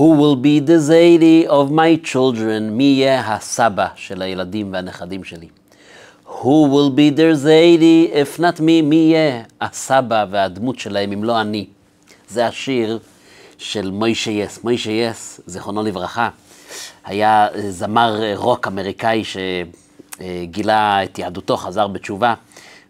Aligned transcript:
Who 0.00 0.12
will 0.12 0.36
be 0.36 0.60
the 0.60 0.78
Zadie 0.78 1.44
of 1.46 1.70
my 1.70 1.96
children? 1.96 2.70
מי 2.70 2.84
יהיה 2.84 3.34
הסבא 3.34 3.86
של 3.94 4.22
הילדים 4.22 4.72
והנכדים 4.72 5.24
שלי? 5.24 5.48
Who 6.26 6.66
will 6.72 6.90
be 6.96 7.10
their 7.10 7.34
Zadie 7.34 8.10
if 8.12 8.40
not 8.40 8.60
me? 8.60 8.82
מי 8.82 8.96
יהיה 8.96 9.42
הסבא 9.60 10.26
והדמות 10.30 10.78
שלהם 10.78 11.12
אם 11.12 11.24
לא 11.24 11.40
אני? 11.40 11.66
זה 12.28 12.46
השיר 12.46 12.98
של 13.58 13.90
מוישה 13.90 14.30
יס. 14.30 14.64
מוישה 14.64 14.90
יס, 14.90 15.40
זיכרונו 15.46 15.82
לברכה, 15.82 16.28
היה 17.04 17.48
זמר 17.68 18.34
רוק 18.36 18.66
אמריקאי 18.66 19.22
שגילה 19.24 21.04
את 21.04 21.18
יהדותו, 21.18 21.56
חזר 21.56 21.86
בתשובה, 21.86 22.34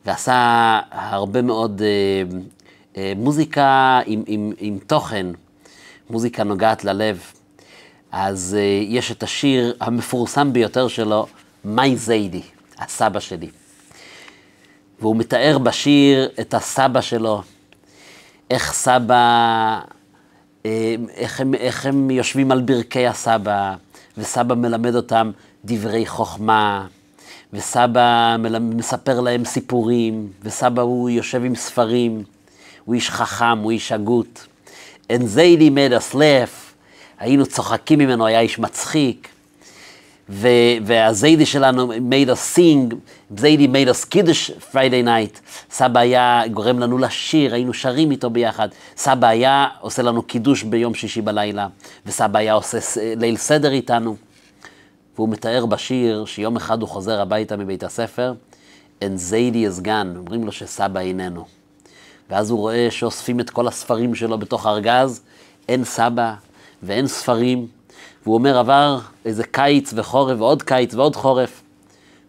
ועשה 0.06 0.80
הרבה 0.90 1.42
מאוד 1.42 1.82
אה, 1.82 2.22
אה, 2.96 3.12
מוזיקה 3.16 4.00
עם, 4.06 4.22
עם, 4.26 4.52
עם 4.58 4.78
תוכן, 4.86 5.26
מוזיקה 6.10 6.44
נוגעת 6.44 6.84
ללב. 6.84 7.20
אז 8.12 8.56
אה, 8.58 8.82
יש 8.82 9.10
את 9.10 9.22
השיר 9.22 9.76
המפורסם 9.80 10.52
ביותר 10.52 10.88
שלו, 10.88 11.26
מי 11.64 11.96
זיידי, 11.96 12.42
הסבא 12.78 13.20
שלי. 13.20 13.50
והוא 15.00 15.16
מתאר 15.16 15.58
בשיר 15.58 16.28
את 16.40 16.54
הסבא 16.54 17.00
שלו, 17.00 17.42
איך 18.50 18.72
סבא, 18.72 19.80
איך 21.14 21.40
הם, 21.40 21.54
איך 21.54 21.86
הם 21.86 22.10
יושבים 22.10 22.52
על 22.52 22.60
ברכי 22.60 23.06
הסבא, 23.06 23.74
וסבא 24.18 24.54
מלמד 24.54 24.94
אותם 24.94 25.30
דברי 25.64 26.06
חוכמה, 26.06 26.86
וסבא 27.52 28.36
מספר 28.60 29.20
להם 29.20 29.44
סיפורים, 29.44 30.28
וסבא 30.42 30.82
הוא 30.82 31.10
יושב 31.10 31.44
עם 31.44 31.54
ספרים, 31.54 32.24
הוא 32.84 32.94
איש 32.94 33.10
חכם, 33.10 33.58
הוא 33.58 33.70
איש 33.70 33.92
הגות. 33.92 34.46
Zaidi 35.18 35.70
made 35.70 35.92
us 35.92 36.14
laugh, 36.14 36.74
היינו 37.18 37.46
צוחקים 37.46 37.98
ממנו, 37.98 38.26
היה 38.26 38.40
איש 38.40 38.58
מצחיק. 38.58 39.28
והזיידי 40.84 41.46
שלנו 41.46 41.92
made 41.92 42.28
us 42.28 42.56
sing, 42.56 42.94
זיידי 43.36 43.66
made 43.66 43.90
us 43.90 44.08
קידוש 44.08 44.50
Friday 44.72 45.06
night. 45.06 45.40
סבא 45.70 46.00
היה 46.00 46.42
גורם 46.52 46.78
לנו 46.78 46.98
לשיר, 46.98 47.54
היינו 47.54 47.74
שרים 47.74 48.10
איתו 48.10 48.30
ביחד. 48.30 48.68
סבא 48.96 49.26
היה 49.26 49.68
עושה 49.80 50.02
לנו 50.02 50.22
קידוש 50.22 50.62
ביום 50.62 50.94
שישי 50.94 51.20
בלילה, 51.20 51.66
וסבא 52.06 52.38
היה 52.38 52.52
עושה 52.52 52.78
ליל 53.16 53.36
סדר 53.36 53.72
איתנו. 53.72 54.16
והוא 55.16 55.28
מתאר 55.28 55.66
בשיר 55.66 56.24
שיום 56.24 56.56
אחד 56.56 56.80
הוא 56.80 56.88
חוזר 56.88 57.20
הביתה 57.20 57.56
מבית 57.56 57.82
הספר, 57.82 58.32
and 59.04 59.14
זיידי 59.14 59.66
is 59.66 59.84
gone, 59.84 60.16
אומרים 60.16 60.44
לו 60.44 60.52
שסבא 60.52 61.00
איננו. 61.00 61.59
ואז 62.30 62.50
הוא 62.50 62.58
רואה 62.58 62.90
שאוספים 62.90 63.40
את 63.40 63.50
כל 63.50 63.68
הספרים 63.68 64.14
שלו 64.14 64.38
בתוך 64.38 64.66
ארגז, 64.66 65.22
אין 65.68 65.84
סבא 65.84 66.34
ואין 66.82 67.06
ספרים, 67.06 67.66
והוא 68.22 68.34
אומר, 68.34 68.58
עבר 68.58 68.98
איזה 69.24 69.44
קיץ 69.44 69.92
וחורף 69.96 70.40
ועוד 70.40 70.62
קיץ 70.62 70.94
ועוד 70.94 71.16
חורף, 71.16 71.62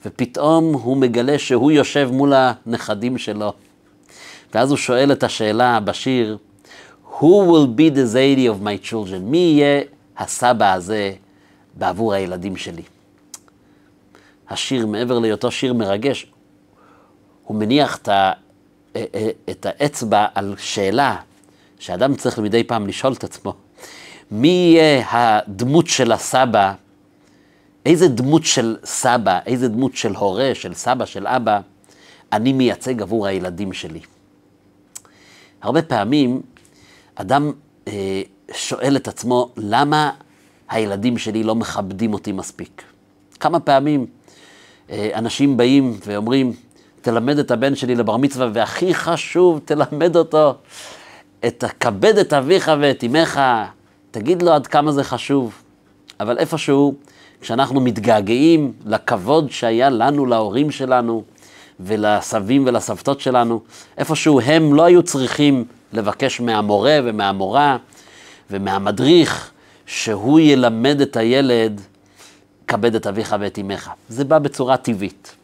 ופתאום 0.05 0.73
הוא 0.73 0.97
מגלה 0.97 1.39
שהוא 1.39 1.71
יושב 1.71 2.09
מול 2.13 2.33
הנכדים 2.35 3.17
שלו. 3.17 3.53
ואז 4.53 4.69
הוא 4.69 4.77
שואל 4.77 5.11
את 5.11 5.23
השאלה 5.23 5.79
בשיר, 5.79 6.37
Who 7.19 7.23
will 7.23 7.67
be 7.77 7.95
the 7.95 8.13
Zadie 8.13 8.49
of 8.49 8.63
my 8.63 8.89
children? 8.89 9.19
מי 9.21 9.37
יהיה 9.37 9.81
הסבא 10.17 10.73
הזה 10.73 11.13
בעבור 11.73 12.13
הילדים 12.13 12.57
שלי? 12.57 12.81
השיר, 14.49 14.87
מעבר 14.87 15.19
להיותו 15.19 15.51
שיר 15.51 15.73
מרגש, 15.73 16.25
הוא 17.43 17.57
מניח 17.57 17.97
את, 17.97 18.09
את 19.49 19.65
האצבע 19.65 20.25
על 20.35 20.55
שאלה 20.57 21.15
שאדם 21.79 22.15
צריך 22.15 22.39
מדי 22.39 22.63
פעם 22.63 22.87
לשאול 22.87 23.13
את 23.13 23.23
עצמו. 23.23 23.53
מי 24.31 24.47
יהיה 24.47 25.05
הדמות 25.11 25.87
של 25.87 26.11
הסבא, 26.11 26.73
איזה 27.85 28.07
דמות 28.07 28.45
של 28.45 28.77
סבא, 28.83 29.39
איזה 29.45 29.67
דמות 29.67 29.95
של 29.95 30.15
הורה, 30.15 30.51
של 30.53 30.73
סבא, 30.73 31.05
של 31.05 31.27
אבא, 31.27 31.59
אני 32.33 32.53
מייצג 32.53 33.01
עבור 33.01 33.27
הילדים 33.27 33.73
שלי. 33.73 33.99
הרבה 35.61 35.81
פעמים 35.81 36.41
אדם 37.15 37.51
אה, 37.87 38.21
שואל 38.53 38.95
את 38.95 39.07
עצמו, 39.07 39.49
למה 39.57 40.11
הילדים 40.69 41.17
שלי 41.17 41.43
לא 41.43 41.55
מכבדים 41.55 42.13
אותי 42.13 42.31
מספיק? 42.31 42.83
כמה 43.39 43.59
פעמים 43.59 44.05
אה, 44.89 45.09
אנשים 45.15 45.57
באים 45.57 45.97
ואומרים, 46.05 46.53
תלמד 47.01 47.39
את 47.39 47.51
הבן 47.51 47.75
שלי 47.75 47.95
לבר 47.95 48.17
מצווה, 48.17 48.49
והכי 48.53 48.93
חשוב, 48.93 49.59
תלמד 49.65 50.15
אותו, 50.15 50.53
את 51.47 51.63
כבד 51.79 52.17
את 52.17 52.33
אביך 52.33 52.71
ואת 52.79 53.03
אמך, 53.03 53.41
תגיד 54.11 54.41
לו 54.41 54.51
עד 54.51 54.67
כמה 54.67 54.91
זה 54.91 55.03
חשוב. 55.03 55.53
אבל 56.19 56.37
איפשהו, 56.37 56.95
כשאנחנו 57.41 57.81
מתגעגעים 57.81 58.71
לכבוד 58.85 59.51
שהיה 59.51 59.89
לנו, 59.89 60.25
להורים 60.25 60.71
שלנו, 60.71 61.23
ולסבים 61.79 62.65
ולסבתות 62.65 63.21
שלנו, 63.21 63.61
איפשהו 63.97 64.41
הם 64.41 64.73
לא 64.73 64.83
היו 64.83 65.03
צריכים 65.03 65.65
לבקש 65.93 66.41
מהמורה 66.41 66.99
ומהמורה 67.03 67.77
ומהמדריך 68.51 69.51
שהוא 69.85 70.39
ילמד 70.39 71.01
את 71.01 71.17
הילד, 71.17 71.81
כבד 72.67 72.95
את 72.95 73.07
אביך 73.07 73.35
ואת 73.39 73.59
אמך. 73.59 73.89
זה 74.09 74.23
בא 74.23 74.39
בצורה 74.39 74.77
טבעית. 74.77 75.35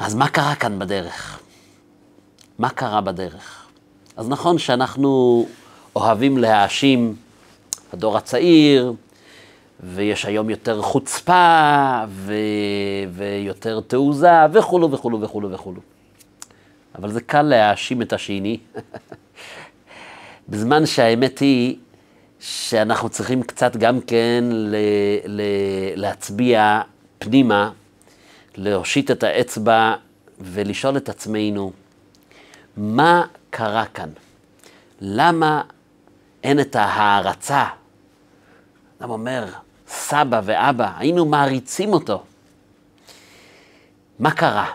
אז 0.00 0.14
מה 0.14 0.28
קרה 0.28 0.54
כאן 0.54 0.78
בדרך? 0.78 1.40
מה 2.58 2.68
קרה 2.68 3.00
בדרך? 3.00 3.66
אז 4.16 4.28
נכון 4.28 4.58
שאנחנו 4.58 5.46
אוהבים 5.96 6.38
להאשים 6.38 7.16
הדור 7.92 8.16
הצעיר, 8.16 8.92
ויש 9.80 10.24
היום 10.24 10.50
יותר 10.50 10.82
חוצפה, 10.82 12.04
ו... 12.08 12.34
ויותר 13.12 13.80
תעוזה, 13.80 14.46
וכולו 14.52 14.90
וכולו 14.90 15.20
וכולו 15.20 15.50
וכולו. 15.50 15.80
אבל 16.98 17.10
זה 17.10 17.20
קל 17.20 17.42
להאשים 17.42 18.02
את 18.02 18.12
השני, 18.12 18.58
בזמן 20.48 20.86
שהאמת 20.86 21.38
היא 21.38 21.76
שאנחנו 22.40 23.08
צריכים 23.08 23.42
קצת 23.42 23.76
גם 23.76 24.00
כן 24.00 24.44
ל... 24.50 24.76
ל... 25.26 25.42
להצביע 25.94 26.80
פנימה, 27.18 27.70
להושיט 28.62 29.10
את 29.10 29.22
האצבע 29.22 29.94
ולשאול 30.40 30.96
את 30.96 31.08
עצמנו, 31.08 31.72
מה 32.76 33.26
קרה 33.50 33.86
כאן? 33.86 34.08
למה 35.00 35.62
אין 36.44 36.60
את 36.60 36.76
ההערצה? 36.76 37.64
אדם 39.00 39.10
אומר, 39.10 39.46
סבא 39.88 40.40
ואבא, 40.44 40.92
היינו 40.96 41.24
מעריצים 41.24 41.92
אותו. 41.92 42.22
מה 44.18 44.30
קרה? 44.30 44.70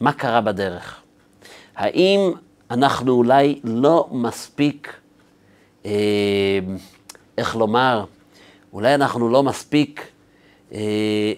מה 0.00 0.12
קרה 0.12 0.40
בדרך? 0.40 1.00
האם 1.76 2.32
אנחנו 2.70 3.12
אולי 3.12 3.60
לא 3.64 4.08
מספיק, 4.12 4.96
אה, 5.86 5.90
איך 7.38 7.56
לומר, 7.56 8.04
אולי 8.72 8.94
אנחנו 8.94 9.28
לא 9.28 9.42
מספיק 9.42 10.06
אה, 10.72 11.32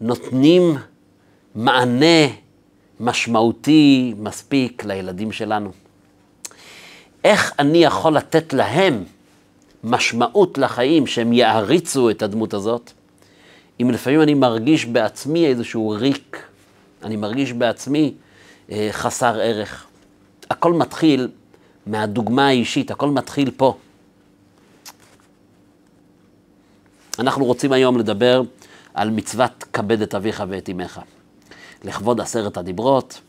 נותנים 0.00 0.76
מענה 1.54 2.26
משמעותי 3.00 4.14
מספיק 4.18 4.84
לילדים 4.84 5.32
שלנו? 5.32 5.70
איך 7.24 7.52
אני 7.58 7.78
יכול 7.78 8.16
לתת 8.16 8.52
להם 8.52 9.04
משמעות 9.84 10.58
לחיים, 10.58 11.06
שהם 11.06 11.32
יעריצו 11.32 12.10
את 12.10 12.22
הדמות 12.22 12.54
הזאת, 12.54 12.92
אם 13.82 13.90
לפעמים 13.90 14.22
אני 14.22 14.34
מרגיש 14.34 14.86
בעצמי 14.86 15.46
איזשהו 15.46 15.90
ריק, 15.98 16.42
אני 17.02 17.16
מרגיש 17.16 17.52
בעצמי 17.52 18.14
אה, 18.70 18.88
חסר 18.92 19.40
ערך. 19.40 19.86
הכל 20.50 20.72
מתחיל 20.72 21.28
מהדוגמה 21.86 22.48
האישית, 22.48 22.90
הכל 22.90 23.10
מתחיל 23.10 23.50
פה. 23.56 23.76
אנחנו 27.18 27.44
רוצים 27.44 27.72
היום 27.72 27.98
לדבר 27.98 28.42
על 28.94 29.10
מצוות 29.10 29.64
כבד 29.72 30.02
את 30.02 30.14
אביך 30.14 30.44
ואת 30.48 30.70
אמך. 30.70 31.00
לכבוד 31.84 32.20
עשרת 32.20 32.56
הדיברות. 32.56 33.20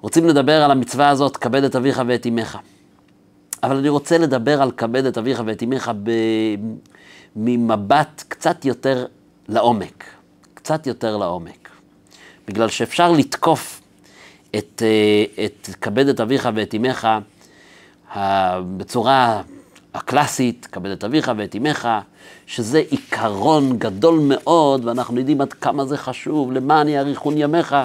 רוצים 0.00 0.26
לדבר 0.26 0.62
על 0.62 0.70
המצווה 0.70 1.08
הזאת, 1.08 1.36
כבד 1.36 1.64
את 1.64 1.76
אביך 1.76 2.02
ואת 2.06 2.26
אמך. 2.26 2.58
אבל 3.62 3.76
אני 3.76 3.88
רוצה 3.88 4.18
לדבר 4.18 4.62
על 4.62 4.70
כבד 4.70 5.04
את 5.04 5.18
אביך 5.18 5.42
ואת 5.46 5.62
אמך 5.62 5.92
ב... 6.02 6.10
ממבט 7.36 8.24
קצת 8.28 8.64
יותר 8.64 9.06
לעומק, 9.48 10.04
קצת 10.54 10.86
יותר 10.86 11.16
לעומק. 11.16 11.68
בגלל 12.48 12.68
שאפשר 12.68 13.12
לתקוף 13.12 13.82
את, 14.56 14.82
אה, 14.84 15.44
את 15.44 15.68
כבד 15.80 16.08
את 16.08 16.20
אביך 16.20 16.48
ואת 16.54 16.74
אמך 16.74 17.08
בצורה 18.76 19.42
הקלאסית, 19.94 20.68
כבד 20.72 20.90
את 20.90 21.04
אביך 21.04 21.32
ואת 21.36 21.56
אמך, 21.56 21.88
שזה 22.46 22.82
עיקרון 22.90 23.78
גדול 23.78 24.18
מאוד, 24.22 24.84
ואנחנו 24.84 25.18
יודעים 25.18 25.40
עד 25.40 25.52
כמה 25.52 25.84
זה 25.84 25.96
חשוב, 25.96 26.52
למען 26.52 26.88
יאריכון 26.88 27.34
ימיך, 27.38 27.76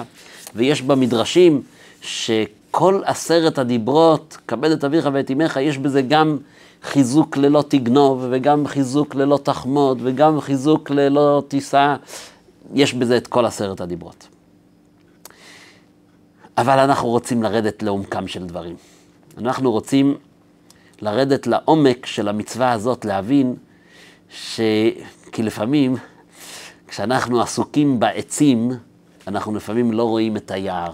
ויש 0.54 0.82
במדרשים 0.82 1.62
ש... 2.00 2.30
כל 2.72 3.00
עשרת 3.04 3.58
הדיברות, 3.58 4.36
כבד 4.48 4.70
את 4.70 4.84
אביך 4.84 5.08
ואת 5.12 5.30
אמך, 5.30 5.58
יש 5.62 5.78
בזה 5.78 6.02
גם 6.02 6.38
חיזוק 6.82 7.36
ללא 7.36 7.64
תגנוב, 7.68 8.26
וגם 8.30 8.66
חיזוק 8.66 9.14
ללא 9.14 9.38
תחמוד, 9.42 9.98
וגם 10.02 10.40
חיזוק 10.40 10.90
ללא 10.90 11.42
תישא. 11.48 11.96
יש 12.74 12.94
בזה 12.94 13.16
את 13.16 13.26
כל 13.26 13.46
עשרת 13.46 13.80
הדיברות. 13.80 14.28
אבל 16.58 16.78
אנחנו 16.78 17.08
רוצים 17.08 17.42
לרדת 17.42 17.82
לעומקם 17.82 18.26
של 18.26 18.46
דברים. 18.46 18.76
אנחנו 19.38 19.70
רוצים 19.70 20.16
לרדת 21.02 21.46
לעומק 21.46 22.06
של 22.06 22.28
המצווה 22.28 22.72
הזאת, 22.72 23.04
להבין 23.04 23.54
ש... 24.32 24.60
כי 25.32 25.42
לפעמים, 25.42 25.96
כשאנחנו 26.88 27.42
עסוקים 27.42 28.00
בעצים, 28.00 28.70
אנחנו 29.26 29.54
לפעמים 29.54 29.92
לא 29.92 30.02
רואים 30.02 30.36
את 30.36 30.50
היער. 30.50 30.92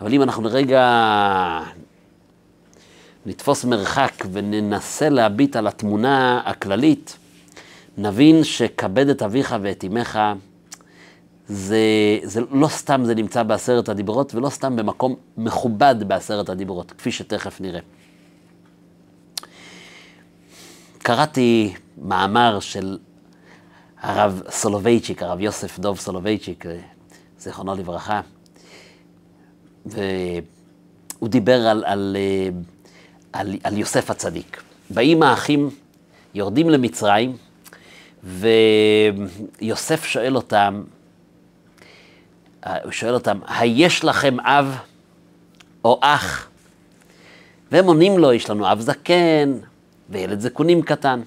אבל 0.00 0.14
אם 0.14 0.22
אנחנו 0.22 0.42
לרגע 0.42 0.82
נתפוס 3.26 3.64
מרחק 3.64 4.12
וננסה 4.32 5.08
להביט 5.08 5.56
על 5.56 5.66
התמונה 5.66 6.42
הכללית, 6.44 7.16
נבין 7.98 8.44
שכבד 8.44 9.08
את 9.08 9.22
אביך 9.22 9.54
ואת 9.62 9.84
אמך, 9.84 10.18
זה, 11.48 11.78
זה 12.22 12.40
לא 12.50 12.68
סתם 12.68 13.02
זה 13.04 13.14
נמצא 13.14 13.42
בעשרת 13.42 13.88
הדיברות, 13.88 14.34
ולא 14.34 14.48
סתם 14.48 14.76
במקום 14.76 15.14
מכובד 15.36 15.94
בעשרת 16.06 16.48
הדיברות, 16.48 16.92
כפי 16.92 17.12
שתכף 17.12 17.60
נראה. 17.60 17.80
קראתי 21.02 21.74
מאמר 21.98 22.60
של 22.60 22.98
הרב 24.00 24.42
סולובייצ'יק, 24.50 25.22
הרב 25.22 25.40
יוסף 25.40 25.78
דוב 25.78 25.98
סולובייצ'יק, 25.98 26.64
זיכרונו 27.38 27.74
לברכה, 27.74 28.20
והוא 29.86 31.28
דיבר 31.28 31.68
על, 31.68 31.84
על, 31.86 32.16
על, 33.32 33.56
על 33.64 33.78
יוסף 33.78 34.10
הצדיק. 34.10 34.62
באים 34.90 35.22
האחים, 35.22 35.70
יורדים 36.34 36.70
למצרים, 36.70 37.36
ויוסף 38.24 40.04
שואל 40.04 40.36
אותם, 40.36 40.82
הוא 42.64 42.90
שואל 42.90 43.14
אותם, 43.14 43.38
היש 43.48 44.04
לכם 44.04 44.40
אב 44.40 44.76
או 45.84 45.98
אח? 46.02 46.48
והם 47.72 47.86
עונים 47.86 48.18
לו, 48.18 48.32
יש 48.32 48.50
לנו 48.50 48.72
אב 48.72 48.80
זקן 48.80 49.58
וילד 50.10 50.40
זקונים 50.40 50.82
קטן. 50.82 51.20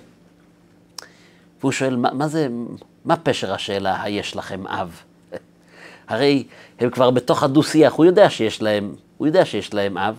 והוא 1.60 1.72
שואל, 1.72 1.96
מה, 1.96 2.14
מה 2.14 2.28
זה, 2.28 2.48
מה 3.06 3.16
פשר 3.16 3.54
השאלה, 3.54 4.04
היש 4.04 4.36
לכם 4.36 4.68
אב? 4.68 5.02
הרי 6.08 6.44
הם 6.80 6.90
כבר 6.90 7.12
בתוך 7.12 7.44
הדו-שיח, 7.44 7.94
הוא 7.94 8.06
יודע 8.06 8.30
שיש 8.30 8.62
להם, 8.62 8.96
הוא 9.18 9.28
יודע 9.28 9.46
שיש 9.46 9.74
להם 9.74 9.98
אב. 9.98 10.16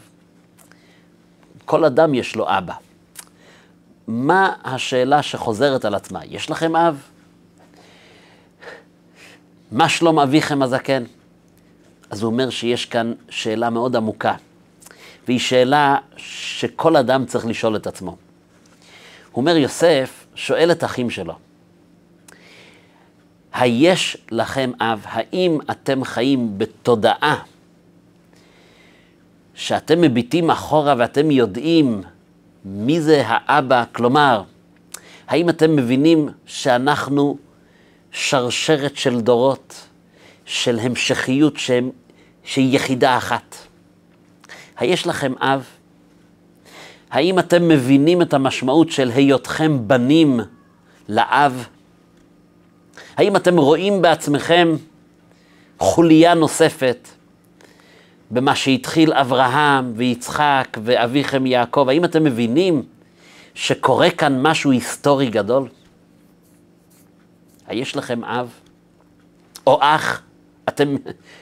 כל 1.65 1.85
אדם 1.85 2.15
יש 2.15 2.37
לו 2.37 2.47
אבא. 2.49 2.75
מה 4.09 4.53
השאלה 4.65 5.23
שחוזרת 5.23 5.85
על 5.85 5.95
עצמה? 5.95 6.21
יש 6.25 6.51
לכם 6.51 6.77
אב? 6.77 7.03
מה 9.73 9.89
שלום 9.89 10.19
אביכם 10.19 10.63
הזקן? 10.63 11.05
אז 12.11 12.23
הוא 12.23 12.31
אומר 12.33 12.51
שיש 12.51 12.87
כאן 12.87 13.13
שאלה 13.29 13.71
מאוד 13.71 13.97
עמוקה, 13.97 14.35
והיא 15.27 15.39
שאלה 15.39 15.97
שכל 16.17 16.97
אדם 16.97 17.27
צריך 17.27 17.47
לשאול 17.47 17.77
את 17.77 17.87
עצמו. 17.87 18.17
הוא 19.35 19.41
אומר, 19.41 19.57
יוסף 19.57 20.27
שואל 20.35 20.73
את 20.73 20.85
אחים 20.85 21.11
שלו, 21.11 21.35
היש 23.53 24.17
לכם 24.31 24.71
אב? 24.81 25.05
האם 25.09 25.59
אתם 25.71 26.05
חיים 26.05 26.59
בתודעה 26.59 27.43
שאתם 29.55 30.01
מביטים 30.01 30.51
אחורה 30.51 30.95
ואתם 30.99 31.31
יודעים 31.31 32.03
מי 32.65 33.01
זה 33.01 33.23
האבא? 33.27 33.85
כלומר, 33.93 34.43
האם 35.29 35.49
אתם 35.49 35.77
מבינים 35.77 36.29
שאנחנו 36.47 37.39
שרשרת 38.13 38.97
של 38.97 39.21
דורות, 39.21 39.89
של 40.45 40.79
המשכיות 40.79 41.57
שהם, 41.57 41.91
שהיא 42.45 42.77
יחידה 42.77 43.17
אחת? 43.17 43.57
היש 44.77 45.07
לכם 45.07 45.33
אב? 45.41 45.65
האם 47.15 47.39
אתם 47.39 47.69
מבינים 47.69 48.23
את 48.23 48.35
המשמעות 48.35 48.91
של 48.91 49.11
היותכם 49.15 49.89
בנים 49.89 50.41
לאב? 51.09 51.67
האם 53.17 53.37
אתם 53.37 53.57
רואים 53.57 54.03
בעצמכם 54.03 54.77
חוליה 55.79 56.35
נוספת 56.35 57.09
במה 58.31 58.55
שהתחיל 58.55 59.13
אברהם 59.13 59.93
ויצחק 59.97 60.79
ואביכם 60.83 61.47
יעקב? 61.47 61.87
האם 61.89 62.05
אתם 62.05 62.25
מבינים 62.25 62.83
שקורה 63.55 64.11
כאן 64.11 64.43
משהו 64.43 64.71
היסטורי 64.71 65.31
גדול? 65.31 65.69
היש 67.67 67.97
לכם 67.97 68.25
אב 68.25 68.51
או 69.67 69.79
אח? 69.81 70.23
אתם 70.69 70.97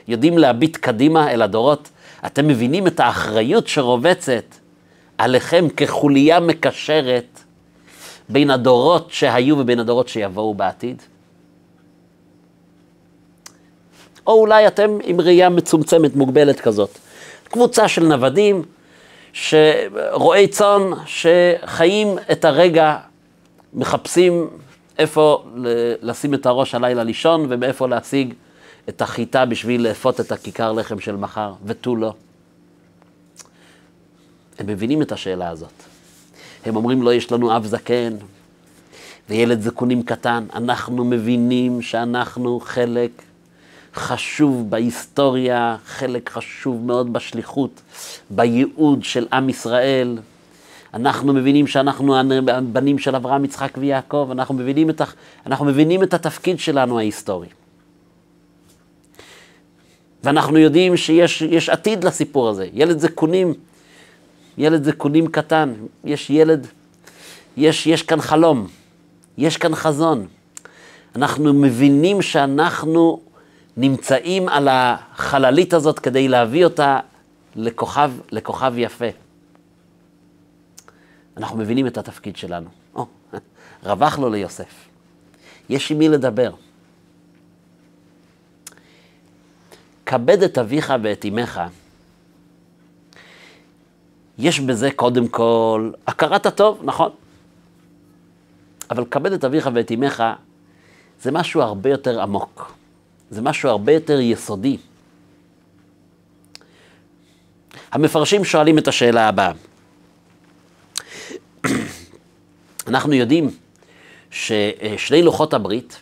יודעים 0.07 0.37
להביט 0.37 0.77
קדימה 0.77 1.31
אל 1.31 1.41
הדורות? 1.41 1.89
אתם 2.25 2.47
מבינים 2.47 2.87
את 2.87 2.99
האחריות 2.99 3.67
שרובצת 3.67 4.62
עליכם 5.23 5.67
כחוליה 5.77 6.39
מקשרת 6.39 7.39
בין 8.29 8.49
הדורות 8.49 9.11
שהיו 9.11 9.57
ובין 9.57 9.79
הדורות 9.79 10.07
שיבואו 10.07 10.53
בעתיד? 10.53 11.01
או 14.27 14.33
אולי 14.33 14.67
אתם 14.67 14.97
עם 15.03 15.21
ראייה 15.21 15.49
מצומצמת, 15.49 16.15
מוגבלת 16.15 16.59
כזאת. 16.59 16.97
קבוצה 17.43 17.87
של 17.87 18.03
נוודים, 18.03 18.63
רועי 20.11 20.47
צאן, 20.47 20.81
שחיים 21.05 22.17
את 22.31 22.45
הרגע, 22.45 22.97
מחפשים 23.73 24.49
איפה 24.99 25.43
לשים 26.01 26.33
את 26.33 26.45
הראש 26.45 26.75
הלילה 26.75 27.03
לישון 27.03 27.45
ומאיפה 27.49 27.87
להשיג 27.87 28.33
את 28.89 29.01
החיטה 29.01 29.45
בשביל 29.45 29.87
לאפות 29.87 30.19
את 30.19 30.31
הכיכר 30.31 30.71
לחם 30.71 30.99
של 30.99 31.15
מחר, 31.15 31.53
ותו 31.65 31.95
לא. 31.95 32.13
הם 34.59 34.67
מבינים 34.67 35.01
את 35.01 35.11
השאלה 35.11 35.49
הזאת. 35.49 35.83
הם 36.65 36.75
אומרים 36.75 37.01
לו, 37.01 37.11
יש 37.11 37.31
לנו 37.31 37.55
אב 37.55 37.65
זקן 37.65 38.15
וילד 39.29 39.61
זקונים 39.61 40.03
קטן. 40.03 40.45
אנחנו 40.53 41.05
מבינים 41.05 41.81
שאנחנו 41.81 42.59
חלק 42.59 43.11
חשוב 43.95 44.69
בהיסטוריה, 44.69 45.77
חלק 45.85 46.29
חשוב 46.29 46.85
מאוד 46.85 47.13
בשליחות, 47.13 47.81
בייעוד 48.29 49.03
של 49.03 49.27
עם 49.33 49.49
ישראל. 49.49 50.17
אנחנו 50.93 51.33
מבינים 51.33 51.67
שאנחנו 51.67 52.17
הבנים 52.47 52.99
של 52.99 53.15
אברהם, 53.15 53.45
יצחק 53.45 53.77
ויעקב, 53.77 54.29
אנחנו 54.31 54.55
מבינים 54.55 54.89
את, 54.89 55.01
אנחנו 55.45 55.65
מבינים 55.65 56.03
את 56.03 56.13
התפקיד 56.13 56.59
שלנו 56.59 56.99
ההיסטורי. 56.99 57.47
ואנחנו 60.23 60.57
יודעים 60.57 60.97
שיש 60.97 61.69
עתיד 61.69 62.03
לסיפור 62.03 62.49
הזה. 62.49 62.67
ילד 62.73 62.99
זקונים, 62.99 63.53
ילד 64.57 64.83
זקונים 64.83 65.27
קטן, 65.27 65.73
יש 66.03 66.29
ילד, 66.29 66.67
יש, 67.57 67.87
יש 67.87 68.03
כאן 68.03 68.21
חלום, 68.21 68.67
יש 69.37 69.57
כאן 69.57 69.75
חזון. 69.75 70.27
אנחנו 71.15 71.53
מבינים 71.53 72.21
שאנחנו 72.21 73.21
נמצאים 73.77 74.49
על 74.49 74.67
החללית 74.71 75.73
הזאת 75.73 75.99
כדי 75.99 76.27
להביא 76.27 76.63
אותה 76.63 76.99
לכוכב, 77.55 78.11
לכוכב 78.31 78.73
יפה. 78.77 79.05
אנחנו 81.37 81.57
מבינים 81.57 81.87
את 81.87 81.97
התפקיד 81.97 82.35
שלנו. 82.35 82.69
או, 82.95 83.05
רווח 83.83 84.19
לו 84.19 84.29
ליוסף. 84.29 84.89
יש 85.69 85.91
עם 85.91 85.97
מי 85.97 86.09
לדבר. 86.09 86.51
כבד 90.05 90.43
את 90.43 90.57
אביך 90.57 90.93
ואת 91.03 91.25
אמך. 91.25 91.61
יש 94.37 94.59
בזה 94.59 94.91
קודם 94.91 95.27
כל 95.27 95.91
הכרת 96.07 96.45
הטוב, 96.45 96.81
נכון. 96.83 97.11
אבל 98.91 99.05
כבד 99.11 99.31
את 99.31 99.43
אביך 99.43 99.69
ואת 99.73 99.91
אמך 99.91 100.23
זה 101.21 101.31
משהו 101.31 101.61
הרבה 101.61 101.89
יותר 101.89 102.21
עמוק. 102.21 102.73
זה 103.29 103.41
משהו 103.41 103.69
הרבה 103.69 103.91
יותר 103.91 104.19
יסודי. 104.19 104.77
המפרשים 107.91 108.45
שואלים 108.45 108.77
את 108.77 108.87
השאלה 108.87 109.27
הבאה. 109.27 109.51
אנחנו 112.87 113.13
יודעים 113.13 113.49
ששני 114.31 115.21
לוחות 115.21 115.53
הברית, 115.53 116.01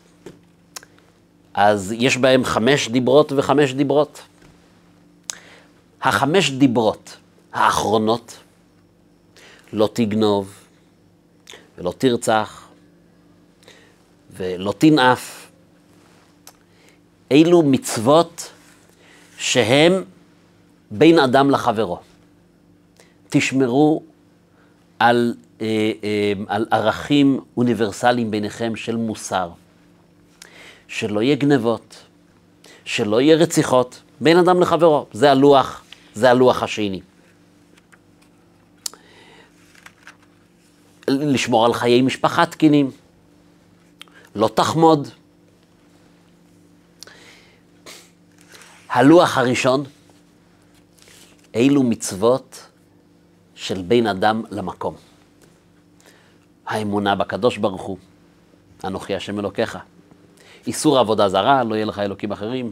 אז 1.53 1.95
יש 1.97 2.17
בהם 2.17 2.43
חמש 2.43 2.89
דיברות 2.89 3.31
וחמש 3.31 3.73
דיברות. 3.73 4.21
החמש 6.01 6.51
דיברות 6.51 7.17
האחרונות, 7.53 8.37
לא 9.73 9.89
תגנוב, 9.93 10.53
ולא 11.77 11.93
תרצח, 11.97 12.67
ולא 14.37 14.73
תנאף, 14.77 15.51
אילו 17.31 17.61
מצוות 17.61 18.51
שהן 19.37 20.03
בין 20.91 21.19
אדם 21.19 21.51
לחברו. 21.51 21.99
תשמרו 23.29 24.03
על, 24.99 25.35
אה, 25.61 25.91
אה, 26.03 26.33
על 26.47 26.65
ערכים 26.71 27.39
אוניברסליים 27.57 28.31
ביניכם 28.31 28.75
של 28.75 28.95
מוסר. 28.95 29.49
שלא 30.87 31.21
יהיה 31.21 31.35
גנבות, 31.35 31.95
שלא 32.85 33.21
יהיה 33.21 33.35
רציחות, 33.35 34.01
בין 34.21 34.37
אדם 34.37 34.61
לחברו. 34.61 35.05
זה 35.13 35.31
הלוח, 35.31 35.83
זה 36.13 36.31
הלוח 36.31 36.63
השני. 36.63 37.01
לשמור 41.19 41.65
על 41.65 41.73
חיי 41.73 42.01
משפחה 42.01 42.45
תקינים, 42.45 42.91
לא 44.35 44.47
תחמוד. 44.47 45.07
הלוח 48.89 49.37
הראשון, 49.37 49.83
אילו 51.53 51.83
מצוות 51.83 52.67
של 53.55 53.81
בין 53.81 54.07
אדם 54.07 54.43
למקום. 54.51 54.95
האמונה 56.67 57.15
בקדוש 57.15 57.57
ברוך 57.57 57.81
הוא, 57.81 57.97
אנוכי 58.83 59.15
השם 59.15 59.39
אלוקיך. 59.39 59.77
איסור 60.67 60.99
עבודה 60.99 61.29
זרה, 61.29 61.63
לא 61.63 61.75
יהיה 61.75 61.85
לך 61.85 61.99
אלוקים 61.99 62.31
אחרים. 62.31 62.71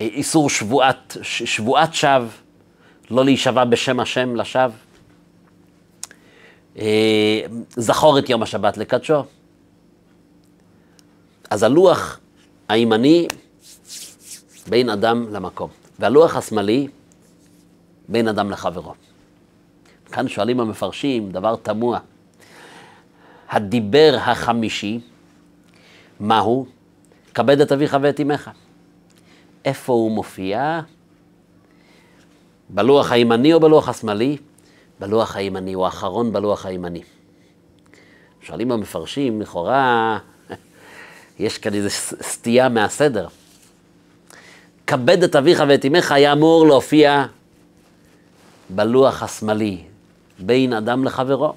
איסור 0.00 0.50
שבועת, 0.50 1.16
שבועת 1.22 1.94
שווא, 1.94 2.28
לא 3.10 3.24
להישבע 3.24 3.64
בשם 3.64 4.00
השם 4.00 4.36
לשווא. 4.36 4.74
אה, 6.78 7.40
זכור 7.70 8.18
את 8.18 8.30
יום 8.30 8.42
השבת 8.42 8.76
לקדשו. 8.76 9.24
אז 11.50 11.62
הלוח 11.62 12.20
הימני 12.68 13.28
בין 14.68 14.88
אדם 14.88 15.26
למקום, 15.32 15.70
והלוח 15.98 16.36
השמאלי 16.36 16.88
בין 18.08 18.28
אדם 18.28 18.50
לחברו. 18.50 18.94
כאן 20.12 20.28
שואלים 20.28 20.60
המפרשים 20.60 21.30
דבר 21.32 21.56
תמוה. 21.56 21.98
הדיבר 23.50 24.16
החמישי, 24.20 25.00
מהו? 26.20 26.66
כבד 27.34 27.60
את 27.60 27.72
אביך 27.72 27.96
ואת 28.00 28.20
אמך. 28.20 28.50
איפה 29.64 29.92
הוא 29.92 30.10
מופיע? 30.10 30.80
בלוח 32.70 33.12
הימני 33.12 33.52
או 33.52 33.60
בלוח 33.60 33.88
השמאלי? 33.88 34.36
בלוח 35.04 35.36
הימני, 35.36 35.72
הוא 35.72 35.84
האחרון 35.84 36.32
בלוח 36.32 36.66
הימני. 36.66 37.02
שואלים 38.40 38.72
המפרשים, 38.72 39.40
לכאורה, 39.40 40.18
יש 41.38 41.58
כאן 41.58 41.74
איזו 41.74 41.88
סטייה 42.22 42.68
מהסדר. 42.68 43.28
כבד 44.86 45.22
את 45.22 45.36
אביך 45.36 45.62
ואת 45.68 45.84
אמך 45.84 46.12
היה 46.12 46.32
אמור 46.32 46.66
להופיע 46.66 47.26
בלוח 48.70 49.22
השמאלי, 49.22 49.84
בין 50.38 50.72
אדם 50.72 51.04
לחברו. 51.04 51.52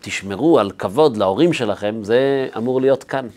תשמרו 0.00 0.58
על 0.58 0.70
כבוד 0.70 1.16
להורים 1.16 1.52
שלכם, 1.52 2.04
זה 2.04 2.48
אמור 2.56 2.80
להיות 2.80 3.04
כאן. 3.04 3.28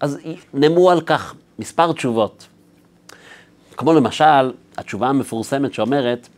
אז 0.00 0.18
נאמרו 0.54 0.90
על 0.90 1.00
כך 1.00 1.34
מספר 1.58 1.92
תשובות. 1.92 2.46
כמו 3.76 3.92
למשל, 3.92 4.52
התשובה 4.78 5.08
המפורסמת 5.08 5.74
שאומרת, 5.74 6.28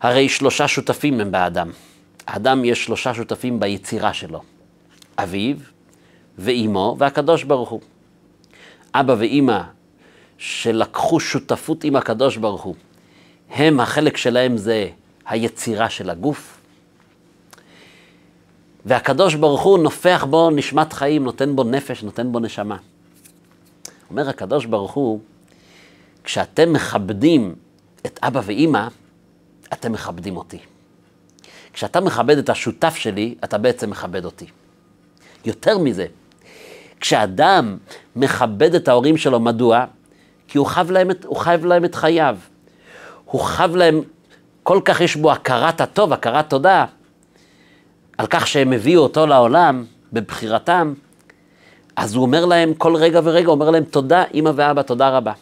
הרי 0.00 0.28
שלושה 0.28 0.68
שותפים 0.68 1.20
הם 1.20 1.30
באדם. 1.30 1.70
האדם 2.26 2.64
יש 2.64 2.84
שלושה 2.84 3.14
שותפים 3.14 3.60
ביצירה 3.60 4.14
שלו, 4.14 4.42
אביו 5.18 5.56
ואימו 6.38 6.96
והקדוש 6.98 7.44
ברוך 7.44 7.68
הוא. 7.68 7.80
אבא 8.94 9.14
ואימא 9.18 9.60
שלקחו 10.38 11.20
שותפות 11.20 11.84
עם 11.84 11.96
הקדוש 11.96 12.36
ברוך 12.36 12.62
הוא, 12.62 12.74
הם, 13.50 13.80
החלק 13.80 14.16
שלהם 14.16 14.56
זה 14.56 14.88
היצירה 15.26 15.90
של 15.90 16.10
הגוף, 16.10 16.58
והקדוש 18.84 19.34
ברוך 19.34 19.62
הוא 19.62 19.78
נופח 19.78 20.26
בו 20.30 20.50
נשמת 20.50 20.92
חיים, 20.92 21.24
נותן 21.24 21.56
בו 21.56 21.64
נפש, 21.64 22.02
נותן 22.02 22.32
בו 22.32 22.40
נשמה. 22.40 22.76
אומר 24.10 24.28
הקדוש 24.28 24.66
ברוך 24.66 24.92
הוא, 24.92 25.20
כשאתם 26.28 26.72
מכבדים 26.72 27.54
את 28.06 28.18
אבא 28.22 28.40
ואימא, 28.44 28.88
אתם 29.72 29.92
מכבדים 29.92 30.36
אותי. 30.36 30.58
כשאתה 31.72 32.00
מכבד 32.00 32.38
את 32.38 32.48
השותף 32.48 32.94
שלי, 32.94 33.34
אתה 33.44 33.58
בעצם 33.58 33.90
מכבד 33.90 34.24
אותי. 34.24 34.46
יותר 35.44 35.78
מזה, 35.78 36.06
כשאדם 37.00 37.76
מכבד 38.16 38.74
את 38.74 38.88
ההורים 38.88 39.16
שלו, 39.16 39.40
מדוע? 39.40 39.84
כי 40.48 40.58
הוא 40.58 40.66
חייב 40.66 40.90
להם 40.90 41.10
את, 41.10 41.26
חייב 41.36 41.64
להם 41.64 41.84
את 41.84 41.94
חייו. 41.94 42.36
הוא 43.24 43.40
חייב 43.40 43.76
להם, 43.76 44.00
כל 44.62 44.80
כך 44.84 45.00
יש 45.00 45.16
בו 45.16 45.32
הכרת 45.32 45.80
הטוב, 45.80 46.12
הכרת 46.12 46.50
תודה, 46.50 46.84
על 48.18 48.26
כך 48.26 48.46
שהם 48.46 48.72
הביאו 48.72 49.02
אותו 49.02 49.26
לעולם 49.26 49.84
בבחירתם, 50.12 50.94
אז 51.96 52.14
הוא 52.14 52.22
אומר 52.22 52.44
להם, 52.44 52.74
כל 52.74 52.96
רגע 52.96 53.20
ורגע, 53.24 53.48
אומר 53.48 53.70
להם, 53.70 53.84
תודה, 53.84 54.24
אמא 54.34 54.50
ואבא, 54.54 54.82
תודה 54.82 55.08
רבה. 55.08 55.32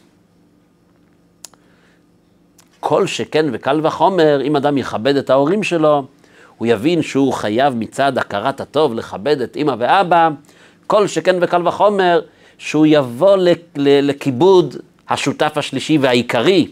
כל 2.89 3.07
שכן 3.07 3.47
וקל 3.53 3.81
וחומר, 3.83 4.41
אם 4.43 4.57
אדם 4.57 4.79
יכבד 4.79 5.17
את 5.17 5.31
ההורים 5.31 5.63
שלו, 5.63 6.05
הוא 6.59 6.67
יבין 6.67 7.03
שהוא 7.03 7.33
חייב 7.33 7.75
מצד 7.75 8.19
הכרת 8.19 8.61
הטוב 8.61 8.95
לכבד 8.95 9.41
את 9.41 9.57
אמא 9.57 9.75
ואבא, 9.79 10.29
כל 10.87 11.07
שכן 11.07 11.37
וקל 11.41 11.69
וחומר, 11.69 12.21
שהוא 12.59 12.87
יבוא 12.89 13.37
לכיבוד 13.77 14.77
השותף 15.09 15.53
השלישי 15.57 15.99
והעיקרי, 15.99 16.69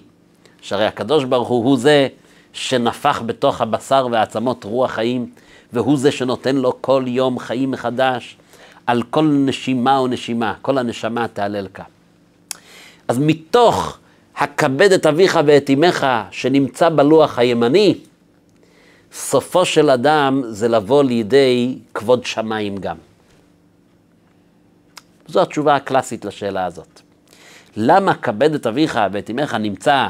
שהרי 0.61 0.87
הקדוש 0.87 1.25
ברוך 1.25 1.49
הוא 1.49 1.64
הוא 1.64 1.76
זה 1.76 2.09
שנפח 2.52 3.23
בתוך 3.26 3.61
הבשר 3.61 4.06
והעצמות 4.11 4.64
רוח 4.64 4.90
חיים, 4.90 5.30
והוא 5.73 5.97
זה 5.97 6.12
שנותן 6.12 6.56
לו 6.56 6.73
כל 6.80 7.04
יום 7.06 7.38
חיים 7.38 7.71
מחדש, 7.71 8.37
על 8.87 9.02
כל 9.02 9.25
נשימה 9.25 9.99
או 9.99 10.06
נשימה, 10.06 10.54
כל 10.62 10.78
הנשמה 10.78 11.28
תהללך. 11.28 11.83
אז 13.09 13.18
מתוך 13.18 13.99
הכבד 14.37 14.93
את 14.93 15.07
אביך 15.07 15.38
ואת 15.47 15.71
אמך 15.71 16.07
שנמצא 16.31 16.88
בלוח 16.88 17.38
הימני, 17.38 17.95
סופו 19.12 19.64
של 19.64 19.91
אדם 19.91 20.43
זה 20.49 20.69
לבוא 20.69 21.05
לידי 21.05 21.79
כבוד 21.95 22.26
שמיים 22.26 22.76
גם. 22.76 22.97
זו 25.26 25.43
התשובה 25.43 25.76
הקלאסית 25.76 26.25
לשאלה 26.25 26.67
הזאת. 26.67 27.00
למה 27.76 28.14
כבד 28.14 28.55
את 28.55 28.67
אביך 28.67 29.00
ואת 29.12 29.31
אמך 29.31 29.55
נמצא 29.55 30.07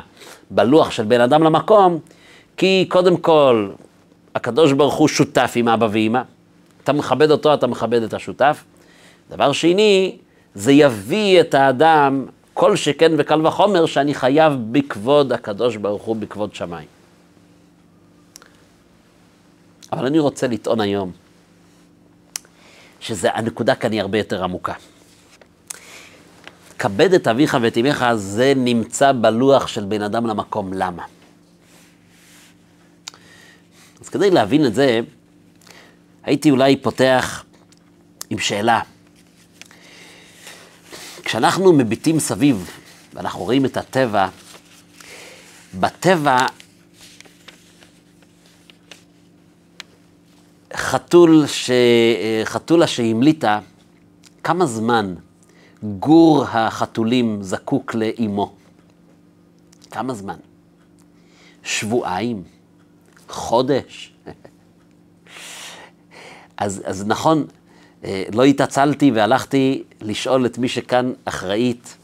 בלוח 0.51 0.91
של 0.91 1.05
בין 1.05 1.21
אדם 1.21 1.43
למקום? 1.43 1.99
כי 2.57 2.87
קודם 2.89 3.17
כל, 3.17 3.71
הקדוש 4.35 4.73
ברוך 4.73 4.95
הוא 4.95 5.09
שותף 5.09 5.53
עם 5.57 5.69
אבא 5.69 5.89
ואמא. 5.91 6.23
אתה 6.85 6.93
מכבד 6.93 7.31
אותו, 7.31 7.55
אתה 7.55 7.67
מכבד 7.67 8.03
את 8.03 8.15
השותף. 8.15 8.65
דבר 9.31 9.53
שני, 9.53 10.17
זה 10.55 10.73
יביא 10.73 11.41
את 11.41 11.55
האדם 11.55 12.27
כל 12.55 12.77
שכן 12.77 13.13
וקל 13.19 13.47
וחומר 13.47 13.87
שאני 13.87 14.15
חייב 14.15 14.53
בכבוד 14.73 15.33
הקדוש 15.33 15.77
ברוך 15.77 16.03
הוא, 16.03 16.17
בכבוד 16.17 16.55
שמיים. 16.55 16.89
אבל 19.93 20.07
אני 20.07 20.19
רוצה 20.19 20.47
לטעון 20.47 20.81
היום 20.81 21.13
שהנקודה 23.01 23.75
כאן 23.75 23.93
היא 23.93 24.01
הרבה 24.01 24.19
יותר 24.19 24.45
עמוקה. 24.45 24.73
כבד 26.79 27.13
את 27.13 27.29
אביך 27.29 27.57
ואת 27.63 27.79
אמך, 27.79 28.05
זה 28.15 28.53
נמצא 28.57 29.13
בלוח 29.13 29.67
של 29.67 29.85
בין 29.85 30.03
אדם 30.03 30.27
למקום. 30.27 30.73
למה? 30.73 31.03
אז 34.01 34.09
כדי 34.09 34.31
להבין 34.31 34.67
את 34.67 34.75
זה, 34.75 35.01
הייתי 36.23 36.51
אולי 36.51 36.77
פותח 36.77 37.45
עם 38.31 38.39
שאלה. 38.39 38.81
כשאנחנו 41.35 41.73
מביטים 41.73 42.21
סביב 42.21 42.71
ואנחנו 43.15 43.41
רואים 43.41 43.65
את 43.65 43.77
הטבע, 43.77 44.29
בטבע 45.81 46.47
חתול 50.75 51.47
ש... 51.47 51.71
חתולה 52.45 52.87
שהמליטה, 52.87 53.61
כמה 54.45 54.67
זמן 54.67 55.15
גור 55.83 56.45
החתולים 56.45 57.43
זקוק 57.43 57.95
לאימו? 57.95 58.55
כמה 59.91 60.15
זמן? 60.15 60.39
שבועיים? 61.63 62.43
חודש? 63.29 64.15
אז, 66.57 66.83
אז 66.85 67.07
נכון, 67.07 67.47
לא 68.33 68.45
התעצלתי 68.45 69.11
והלכתי 69.11 69.83
לשאול 70.01 70.47
את 70.47 70.59
מי 70.59 70.69
שכאן 70.69 71.13
אחראית, 71.25 71.97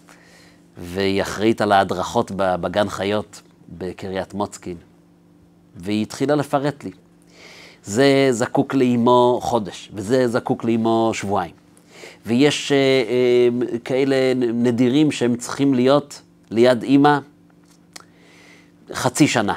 והיא 0.78 1.22
אחראית 1.22 1.60
על 1.60 1.72
ההדרכות 1.72 2.32
בגן 2.36 2.88
חיות 2.88 3.42
בקריית 3.78 4.34
מוצקין, 4.34 4.76
והיא 5.76 6.02
התחילה 6.02 6.34
לפרט 6.34 6.84
לי. 6.84 6.90
זה 7.84 8.28
זקוק 8.30 8.74
לאימו 8.74 9.38
חודש, 9.42 9.90
וזה 9.94 10.28
זקוק 10.28 10.64
לאימו 10.64 11.10
שבועיים. 11.14 11.54
ויש 12.26 12.72
אה, 12.72 12.76
אה, 12.76 13.78
כאלה 13.78 14.34
נדירים 14.34 15.12
שהם 15.12 15.36
צריכים 15.36 15.74
להיות 15.74 16.22
ליד 16.50 16.82
אימא 16.82 17.18
חצי 18.92 19.28
שנה. 19.28 19.54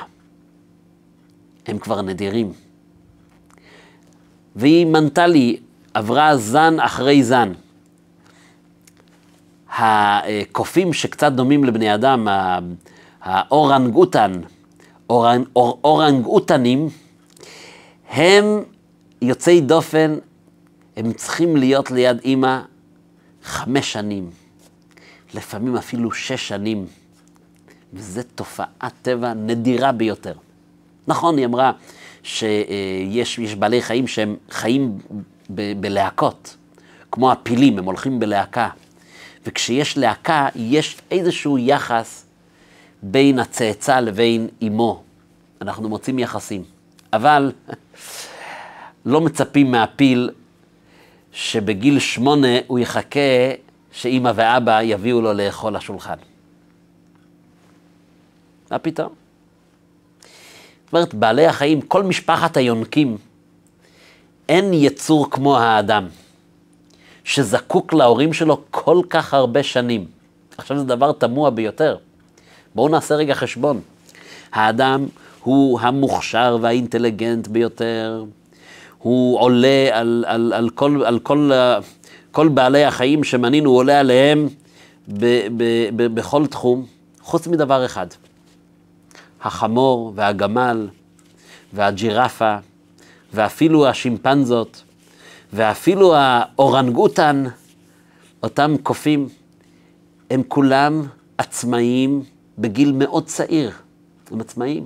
הם 1.68 1.78
כבר 1.78 2.02
נדירים. 2.02 2.54
והיא 4.56 4.86
מנתה 4.86 5.28
לי, 5.28 5.58
עברה 5.94 6.38
זן 6.38 6.80
אחרי 6.80 7.24
זן. 7.24 7.54
הקופים 9.76 10.94
שקצת 10.94 11.32
דומים 11.32 11.64
לבני 11.64 11.96
אדם, 11.96 12.28
האורנגוטן, 13.22 14.42
אורנג, 15.10 15.48
אור, 15.56 15.80
אורנגוטנים, 15.84 16.90
הם 18.10 18.46
יוצאי 19.22 19.62
דופן, 19.62 20.16
הם 20.98 21.14
צריכים 21.14 21.58
להיות 21.58 21.92
ליד 21.92 22.20
אימא 22.24 22.60
חמש 23.44 23.94
שנים, 23.94 24.30
לפעמים 25.34 25.76
אפילו 25.76 26.12
שש 26.12 26.48
שנים, 26.48 26.86
וזו 27.94 28.22
תופעת 28.36 28.94
טבע 29.02 29.34
נדירה 29.34 29.92
ביותר. 29.92 30.34
נכון, 31.08 31.38
היא 31.38 31.46
אמרה 31.46 31.72
שיש 32.24 33.56
בעלי 33.60 33.82
חיים 33.82 34.08
שהם 34.08 34.36
חיים 34.50 34.98
ב- 35.56 35.82
בלהקות, 35.82 36.58
כמו 37.12 37.32
הפילים, 37.32 37.80
הם 37.80 37.86
הולכים 37.86 38.20
בלהקה. 38.20 38.70
וכשיש 39.46 39.98
להקה, 39.98 40.48
יש 40.56 40.98
איזשהו 41.12 41.58
יחס 41.58 42.26
בין 43.04 43.40
הצאצא 43.40 44.00
לבין 44.00 44.48
אימו. 44.62 45.04
אנחנו 45.62 45.90
מוצאים 45.90 46.20
יחסים. 46.20 46.64
אבל 47.14 47.52
לא 49.06 49.22
מצפים 49.22 49.72
מהפיל 49.72 50.30
שבגיל 51.32 52.00
שמונה 52.00 52.58
הוא 52.68 52.80
יחכה 52.80 53.20
שאימא 53.92 54.32
ואבא 54.36 54.82
יביאו 54.82 55.22
לו 55.22 55.34
לאכול 55.34 55.76
לשולחן. 55.76 56.16
מה 58.72 58.80
פתאום? 58.80 59.10
זאת 60.86 60.94
אומרת, 60.94 61.14
בעלי 61.14 61.46
החיים, 61.46 61.82
כל 61.82 62.04
משפחת 62.04 62.58
היונקים, 62.58 63.18
אין 64.50 64.74
יצור 64.74 65.32
כמו 65.32 65.58
האדם, 65.58 66.08
שזקוק 67.24 67.94
להורים 67.94 68.34
שלו 68.34 68.62
כל 68.72 69.02
כך 69.10 69.34
הרבה 69.34 69.64
שנים. 69.64 70.06
עכשיו 70.58 70.78
זה 70.78 70.84
דבר 70.84 71.12
תמוה 71.12 71.50
ביותר. 71.50 71.98
בואו 72.76 72.90
נעשה 72.90 73.16
רגע 73.16 73.34
חשבון. 73.34 73.82
האדם 74.52 75.06
הוא 75.44 75.80
המוכשר 75.80 76.58
והאינטליגנט 76.62 77.48
ביותר, 77.48 78.24
הוא 78.98 79.40
עולה 79.40 79.90
על, 79.92 80.26
על, 80.28 80.54
על, 80.54 80.70
כל, 80.70 81.04
על 81.06 81.20
כל, 81.20 81.52
כל 82.32 82.48
בעלי 82.48 82.86
החיים 82.86 83.24
שמנינו, 83.24 83.70
הוא 83.70 83.78
עולה 83.78 84.00
עליהם 84.00 84.48
ב, 85.08 85.26
ב, 85.58 85.64
ב, 85.96 86.16
בכל 86.16 86.48
תחום, 86.48 86.86
חוץ 87.22 87.48
מדבר 87.48 87.86
אחד. 87.86 88.08
החמור 89.42 90.14
והגמל 90.16 90.88
והג'ירפה 91.74 92.56
ואפילו 93.34 93.88
השימפנזות 93.88 94.84
ואפילו 95.54 96.16
האורנגוטן, 96.16 97.44
אותם 98.44 98.76
קופים, 98.84 99.30
הם 100.30 100.42
כולם 100.48 101.04
עצמאיים 101.38 102.24
בגיל 102.58 102.92
מאוד 102.92 103.26
צעיר. 103.26 103.72
הם 104.32 104.42
עצמאיים. 104.42 104.86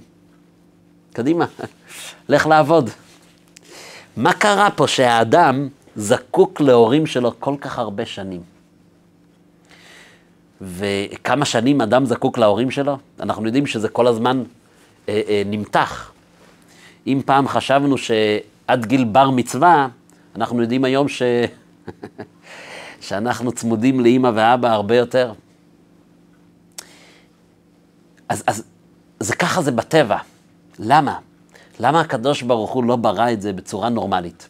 קדימה, 1.14 1.46
לך 2.30 2.46
לעבוד. 2.46 2.90
מה 4.18 4.34
קרה 4.34 4.72
פה 4.72 4.88
שהאדם 4.88 5.68
זקוק 5.96 6.62
להורים 6.62 7.06
שלו 7.06 7.40
כל 7.40 7.56
כך 7.62 7.80
הרבה 7.80 8.06
שנים? 8.06 8.42
וכמה 10.62 11.46
שנים 11.46 11.82
אדם 11.82 12.06
זקוק 12.06 12.38
להורים 12.38 12.72
שלו? 12.72 12.98
אנחנו 13.20 13.46
יודעים 13.46 13.68
שזה 13.68 13.90
כל 13.90 14.08
הזמן 14.08 14.44
אה, 15.10 15.22
אה, 15.28 15.44
נמתח. 15.46 16.12
אם 17.08 17.22
פעם 17.26 17.48
חשבנו 17.48 17.98
שעד 17.98 18.86
גיל 18.86 19.04
בר 19.04 19.30
מצווה, 19.30 19.88
אנחנו 20.36 20.62
יודעים 20.62 20.84
היום 20.84 21.08
ש... 21.08 21.22
שאנחנו 23.02 23.52
צמודים 23.52 24.00
לאימא 24.00 24.32
ואבא 24.36 24.72
הרבה 24.72 24.96
יותר. 24.96 25.34
אז, 28.30 28.44
אז 28.48 28.64
זה 29.20 29.36
ככה 29.36 29.62
זה 29.62 29.72
בטבע. 29.72 30.18
למה? 30.80 31.16
למה 31.80 32.00
הקדוש 32.02 32.42
ברוך 32.42 32.72
הוא 32.72 32.84
לא 32.84 32.96
ברא 32.96 33.32
את 33.32 33.42
זה 33.42 33.54
בצורה 33.54 33.90
נורמלית? 33.90 34.50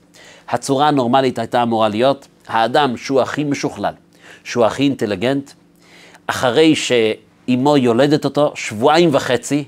הצורה 0.50 0.88
הנורמלית 0.88 1.40
הייתה 1.40 1.64
אמורה 1.64 1.90
להיות 1.90 2.28
האדם 2.48 2.98
שהוא 2.98 3.22
הכי 3.22 3.44
משוכלל, 3.44 3.94
שהוא 4.44 4.66
הכי 4.66 4.84
אינטליגנט, 4.84 5.52
אחרי 6.28 6.76
שאימו 6.76 7.78
יולדת 7.78 8.26
אותו 8.26 8.52
שבועיים 8.56 9.10
וחצי, 9.14 9.64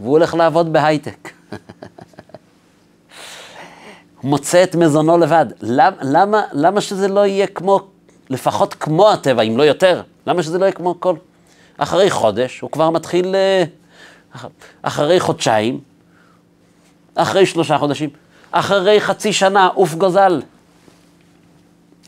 והוא 0.00 0.12
הולך 0.12 0.34
לעבוד 0.34 0.72
בהייטק. 0.72 1.37
הוא 4.20 4.30
מוצא 4.30 4.62
את 4.62 4.74
מזונו 4.74 5.18
לבד. 5.18 5.46
למה, 5.60 5.96
למה, 6.02 6.42
למה 6.52 6.80
שזה 6.80 7.08
לא 7.08 7.26
יהיה 7.26 7.46
כמו, 7.46 7.80
לפחות 8.30 8.74
כמו 8.74 9.10
הטבע, 9.10 9.42
אם 9.42 9.56
לא 9.56 9.62
יותר? 9.62 10.02
למה 10.26 10.42
שזה 10.42 10.58
לא 10.58 10.64
יהיה 10.64 10.72
כמו 10.72 11.00
כל... 11.00 11.14
אחרי 11.76 12.10
חודש, 12.10 12.60
הוא 12.60 12.70
כבר 12.70 12.90
מתחיל... 12.90 13.34
אה, 13.34 13.64
אחרי 14.82 15.20
חודשיים, 15.20 15.80
אחרי 17.14 17.46
שלושה 17.46 17.78
חודשים, 17.78 18.10
אחרי 18.50 19.00
חצי 19.00 19.32
שנה, 19.32 19.66
עוף 19.66 19.94
גוזל. 19.94 20.42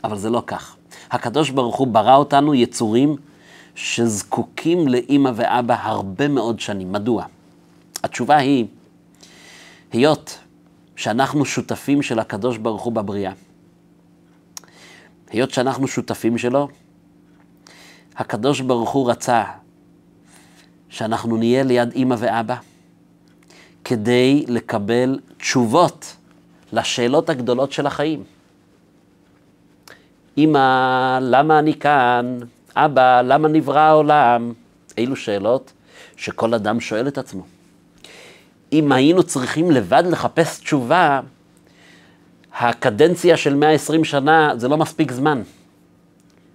אבל 0.03 0.17
זה 0.17 0.29
לא 0.29 0.43
כך. 0.47 0.75
הקדוש 1.11 1.49
ברוך 1.49 1.75
הוא 1.75 1.87
ברא 1.87 2.15
אותנו 2.15 2.55
יצורים 2.55 3.15
שזקוקים 3.75 4.87
לאימא 4.87 5.31
ואבא 5.35 5.75
הרבה 5.81 6.27
מאוד 6.27 6.59
שנים. 6.59 6.91
מדוע? 6.91 7.25
התשובה 8.03 8.37
היא, 8.37 8.65
היות 9.91 10.39
שאנחנו 10.95 11.45
שותפים 11.45 12.01
של 12.01 12.19
הקדוש 12.19 12.57
ברוך 12.57 12.81
הוא 12.81 12.93
בבריאה, 12.93 13.31
היות 15.29 15.51
שאנחנו 15.51 15.87
שותפים 15.87 16.37
שלו, 16.37 16.67
הקדוש 18.15 18.61
ברוך 18.61 18.89
הוא 18.89 19.11
רצה 19.11 19.43
שאנחנו 20.89 21.37
נהיה 21.37 21.63
ליד 21.63 21.91
אימא 21.91 22.15
ואבא 22.19 22.55
כדי 23.83 24.45
לקבל 24.47 25.19
תשובות 25.37 26.15
לשאלות 26.73 27.29
הגדולות 27.29 27.71
של 27.71 27.85
החיים. 27.85 28.23
אמא, 30.37 31.19
למה 31.21 31.59
אני 31.59 31.79
כאן? 31.79 32.37
אבא, 32.75 33.21
למה 33.21 33.47
נברא 33.47 33.79
העולם? 33.79 34.53
אילו 34.97 35.15
שאלות 35.15 35.73
שכל 36.17 36.53
אדם 36.53 36.79
שואל 36.79 37.07
את 37.07 37.17
עצמו. 37.17 37.43
אם 38.73 38.91
היינו 38.91 39.23
צריכים 39.23 39.71
לבד 39.71 40.03
לחפש 40.05 40.59
תשובה, 40.59 41.21
הקדנציה 42.59 43.37
של 43.37 43.55
120 43.55 44.03
שנה 44.03 44.53
זה 44.57 44.67
לא 44.67 44.77
מספיק 44.77 45.11
זמן. 45.11 45.41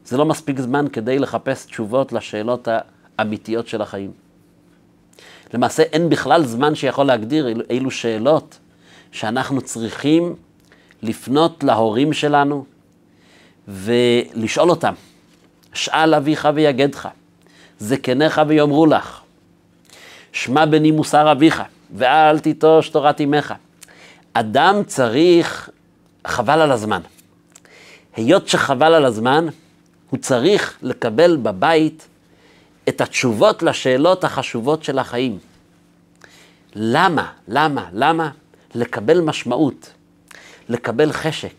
זה 0.05 0.17
לא 0.17 0.25
מספיק 0.25 0.61
זמן 0.61 0.87
כדי 0.93 1.19
לחפש 1.19 1.67
תשובות 1.67 2.13
לשאלות 2.13 2.69
האמיתיות 3.19 3.69
של 3.69 3.83
החיים. 3.83 4.11
למעשה 5.55 5.83
אין 5.83 6.09
בכלל 6.09 6.45
זמן 6.45 6.75
שיכול 6.75 7.07
להגדיר 7.07 7.49
אילו, 7.49 7.63
אילו 7.71 7.91
שאלות 7.91 8.59
שאנחנו 9.13 9.61
צריכים 9.61 10.35
לפנות 11.03 11.65
להורים 11.65 12.13
שלנו 12.13 12.65
ולשאול 13.69 14.71
אותם. 14.71 14.95
שאל 15.73 16.15
אביך 16.15 16.49
ויגדך, 16.55 17.09
זקניך 17.79 18.41
ויאמרו 18.47 18.87
לך, 18.87 19.21
שמע 20.33 20.65
בני 20.65 20.91
מוסר 20.91 21.33
אביך, 21.33 21.63
ואל 21.97 22.39
תיטוש 22.39 22.89
תורת 22.89 23.21
אמך. 23.21 23.55
אדם 24.33 24.85
צריך, 24.87 25.71
חבל 26.27 26.61
על 26.61 26.73
הזמן. 26.73 27.01
היות 28.17 28.49
שחבל 28.49 28.95
על 28.95 29.05
הזמן, 29.05 29.47
הוא 30.11 30.19
צריך 30.19 30.79
לקבל 30.83 31.37
בבית 31.37 32.07
את 32.89 33.01
התשובות 33.01 33.63
לשאלות 33.63 34.25
החשובות 34.25 34.85
של 34.85 34.99
החיים. 34.99 35.39
למה? 36.75 37.33
למה? 37.49 37.89
למה? 37.93 38.31
לקבל 38.75 39.21
משמעות, 39.21 39.93
לקבל 40.69 41.13
חשק, 41.13 41.55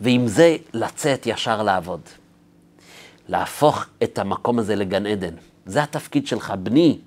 ועם 0.00 0.26
זה 0.26 0.56
לצאת 0.74 1.26
ישר 1.26 1.62
לעבוד. 1.62 2.00
להפוך 3.28 3.84
את 4.02 4.18
המקום 4.18 4.58
הזה 4.58 4.76
לגן 4.76 5.06
עדן. 5.06 5.34
זה 5.66 5.82
התפקיד 5.82 6.26
שלך, 6.26 6.54
בני. 6.62 6.98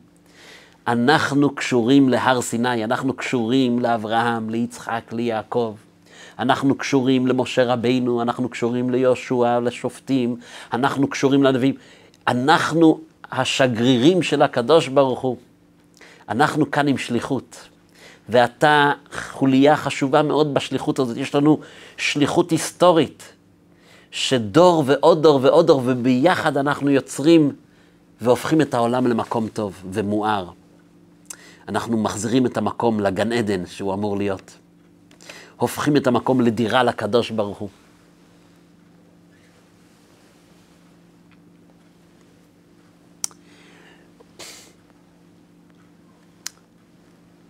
אנחנו 0.87 1.55
קשורים 1.55 2.09
להר 2.09 2.41
סיני, 2.41 2.83
אנחנו 2.83 3.13
קשורים 3.13 3.79
לאברהם, 3.79 4.49
ליצחק, 4.49 5.01
ליעקב. 5.11 5.75
אנחנו 6.39 6.75
קשורים 6.75 7.27
למשה 7.27 7.63
רבינו, 7.63 8.21
אנחנו 8.21 8.49
קשורים 8.49 8.89
ליהושע, 8.89 9.59
לשופטים, 9.59 10.35
אנחנו 10.73 11.07
קשורים 11.07 11.43
לנביאים. 11.43 11.75
אנחנו 12.27 12.99
השגרירים 13.31 14.21
של 14.21 14.41
הקדוש 14.41 14.87
ברוך 14.87 15.19
הוא. 15.19 15.37
אנחנו 16.29 16.71
כאן 16.71 16.87
עם 16.87 16.97
שליחות, 16.97 17.69
ואתה 18.29 18.91
חוליה 19.31 19.77
חשובה 19.77 20.21
מאוד 20.23 20.53
בשליחות 20.53 20.99
הזאת. 20.99 21.17
יש 21.17 21.35
לנו 21.35 21.59
שליחות 21.97 22.51
היסטורית, 22.51 23.33
שדור 24.11 24.83
ועוד 24.85 25.23
דור 25.23 25.39
ועוד 25.43 25.67
דור, 25.67 25.81
וביחד 25.85 26.57
אנחנו 26.57 26.89
יוצרים 26.89 27.51
והופכים 28.21 28.61
את 28.61 28.73
העולם 28.73 29.07
למקום 29.07 29.47
טוב 29.47 29.83
ומואר. 29.91 30.62
אנחנו 31.67 31.97
מחזירים 31.97 32.45
את 32.45 32.57
המקום 32.57 32.99
לגן 32.99 33.31
עדן 33.31 33.65
שהוא 33.65 33.93
אמור 33.93 34.17
להיות. 34.17 34.57
הופכים 35.57 35.97
את 35.97 36.07
המקום 36.07 36.41
לדירה 36.41 36.83
לקדוש 36.83 37.31
ברוך 37.31 37.57
הוא. 37.57 37.69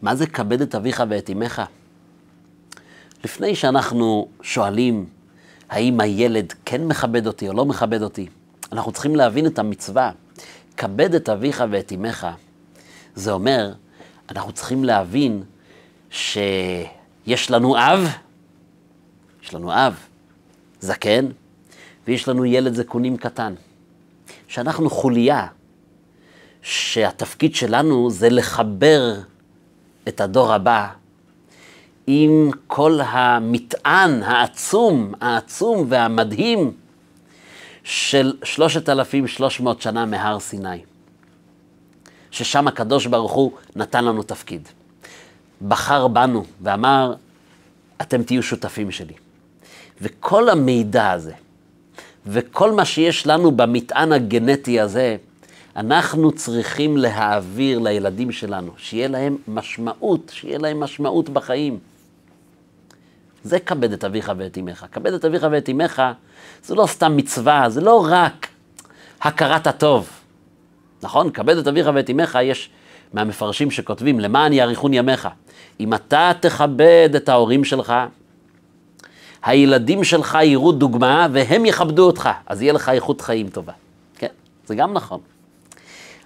מה 0.01 0.15
זה 0.15 0.27
כבד 0.27 0.61
את 0.61 0.75
אביך 0.75 1.03
ואת 1.09 1.29
אמך? 1.29 1.61
לפני 3.23 3.55
שאנחנו 3.55 4.27
שואלים 4.41 5.05
האם 5.69 5.99
הילד 5.99 6.53
כן 6.65 6.87
מכבד 6.87 7.27
אותי 7.27 7.47
או 7.47 7.53
לא 7.53 7.65
מכבד 7.65 8.01
אותי, 8.01 8.27
אנחנו 8.71 8.91
צריכים 8.91 9.15
להבין 9.15 9.45
את 9.45 9.59
המצווה. 9.59 10.11
כבד 10.77 11.15
את 11.15 11.29
אביך 11.29 11.63
ואת 11.71 11.93
אמך. 11.95 12.27
זה 13.15 13.31
אומר, 13.31 13.73
אנחנו 14.29 14.51
צריכים 14.51 14.83
להבין 14.83 15.43
שיש 16.09 17.51
לנו 17.51 17.77
אב, 17.77 18.07
יש 19.43 19.53
לנו 19.53 19.73
אב, 19.73 19.95
זקן, 20.79 21.25
ויש 22.07 22.27
לנו 22.27 22.45
ילד 22.45 22.73
זקונים 22.73 23.17
קטן. 23.17 23.53
שאנחנו 24.47 24.89
חוליה, 24.89 25.47
שהתפקיד 26.61 27.55
שלנו 27.55 28.09
זה 28.09 28.29
לחבר 28.29 29.13
את 30.07 30.21
הדור 30.21 30.53
הבא 30.53 30.87
עם 32.07 32.49
כל 32.67 32.99
המטען 33.01 34.23
העצום, 34.23 35.13
העצום 35.21 35.85
והמדהים 35.89 36.71
של 37.83 38.33
3,300 38.43 39.81
שנה 39.81 40.05
מהר 40.05 40.39
סיני. 40.39 40.92
ששם 42.33 42.67
הקדוש 42.67 43.05
ברוך 43.05 43.31
הוא 43.31 43.51
נתן 43.75 44.05
לנו 44.05 44.23
תפקיד. 44.23 44.67
בחר 45.67 46.07
בנו 46.07 46.45
ואמר, 46.61 47.13
אתם 48.01 48.23
תהיו 48.23 48.43
שותפים 48.43 48.91
שלי. 48.91 49.13
וכל 50.01 50.49
המידע 50.49 51.11
הזה, 51.11 51.33
וכל 52.27 52.71
מה 52.71 52.85
שיש 52.85 53.27
לנו 53.27 53.51
במטען 53.51 54.11
הגנטי 54.11 54.79
הזה, 54.79 55.17
אנחנו 55.75 56.31
צריכים 56.31 56.97
להעביר 56.97 57.79
לילדים 57.79 58.31
שלנו, 58.31 58.71
שיהיה 58.77 59.07
להם 59.07 59.37
משמעות, 59.47 60.31
שיהיה 60.35 60.57
להם 60.57 60.79
משמעות 60.79 61.29
בחיים. 61.29 61.79
זה 63.43 63.59
כבד 63.59 63.93
את 63.93 64.03
אביך 64.03 64.31
ואת 64.37 64.57
אמך. 64.57 64.85
כבד 64.91 65.13
את 65.13 65.25
אביך 65.25 65.47
ואת 65.51 65.69
אמך, 65.69 66.01
זה 66.63 66.75
לא 66.75 66.85
סתם 66.87 67.17
מצווה, 67.17 67.69
זה 67.69 67.81
לא 67.81 68.07
רק 68.09 68.47
הכרת 69.21 69.67
הטוב. 69.67 70.22
נכון? 71.03 71.29
כבד 71.31 71.57
את 71.57 71.67
אביך 71.67 71.89
ואת 71.93 72.09
אמך, 72.09 72.37
יש 72.43 72.69
מהמפרשים 73.13 73.71
שכותבים, 73.71 74.19
למען 74.19 74.53
יאריכון 74.53 74.93
ימיך. 74.93 75.27
אם 75.79 75.93
אתה 75.93 76.31
תכבד 76.39 77.09
את 77.15 77.29
ההורים 77.29 77.63
שלך, 77.63 77.93
הילדים 79.43 80.03
שלך 80.03 80.37
יראו 80.43 80.71
דוגמה 80.71 81.27
והם 81.31 81.65
יכבדו 81.65 82.05
אותך, 82.05 82.29
אז 82.47 82.61
יהיה 82.61 82.73
לך 82.73 82.89
איכות 82.89 83.21
חיים 83.21 83.49
טובה. 83.49 83.73
כן, 84.17 84.27
זה 84.65 84.75
גם 84.75 84.93
נכון. 84.93 85.19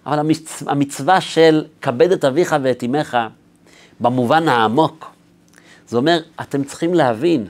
אבל 0.06 0.20
המצווה, 0.20 0.72
המצווה 0.72 1.22
של 1.22 1.66
כבד 1.82 2.12
את 2.12 2.26
אביך 2.26 2.56
ואת 2.62 2.84
אמך, 2.84 3.18
במובן 4.00 4.48
העמוק, 4.48 5.12
זה 5.88 5.98
אומר, 5.98 6.20
אתם 6.42 6.64
צריכים 6.64 6.94
להבין 6.94 7.48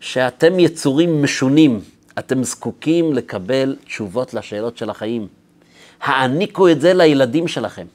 שאתם 0.00 0.58
יצורים 0.58 1.22
משונים, 1.22 1.80
אתם 2.18 2.44
זקוקים 2.44 3.12
לקבל 3.12 3.76
תשובות 3.84 4.34
לשאלות 4.34 4.76
של 4.76 4.90
החיים. 4.90 5.26
העניקו 6.04 6.68
את 6.68 6.80
זה 6.80 6.94
לילדים 6.94 7.48
שלכם. 7.48 7.86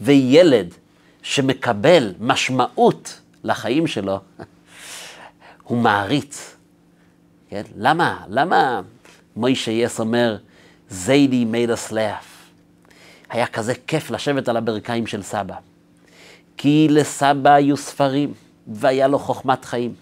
וילד 0.00 0.74
שמקבל 1.22 2.14
משמעות 2.20 3.20
לחיים 3.44 3.86
שלו, 3.86 4.20
הוא 5.62 5.78
מעריץ. 5.78 6.56
כן? 7.48 7.62
למה? 7.76 8.24
למה 8.28 8.80
מוישה 9.36 9.70
יס 9.70 10.00
אומר, 10.00 10.36
זיידי 10.90 11.46
made 11.52 11.70
us 11.70 11.92
laugh? 11.92 12.32
היה 13.30 13.46
כזה 13.46 13.74
כיף 13.86 14.10
לשבת 14.10 14.48
על 14.48 14.56
הברכיים 14.56 15.06
של 15.06 15.22
סבא. 15.22 15.54
כי 16.56 16.86
לסבא 16.90 17.50
היו 17.50 17.76
ספרים, 17.76 18.32
והיה 18.66 19.08
לו 19.08 19.18
חוכמת 19.18 19.64
חיים. 19.64 19.94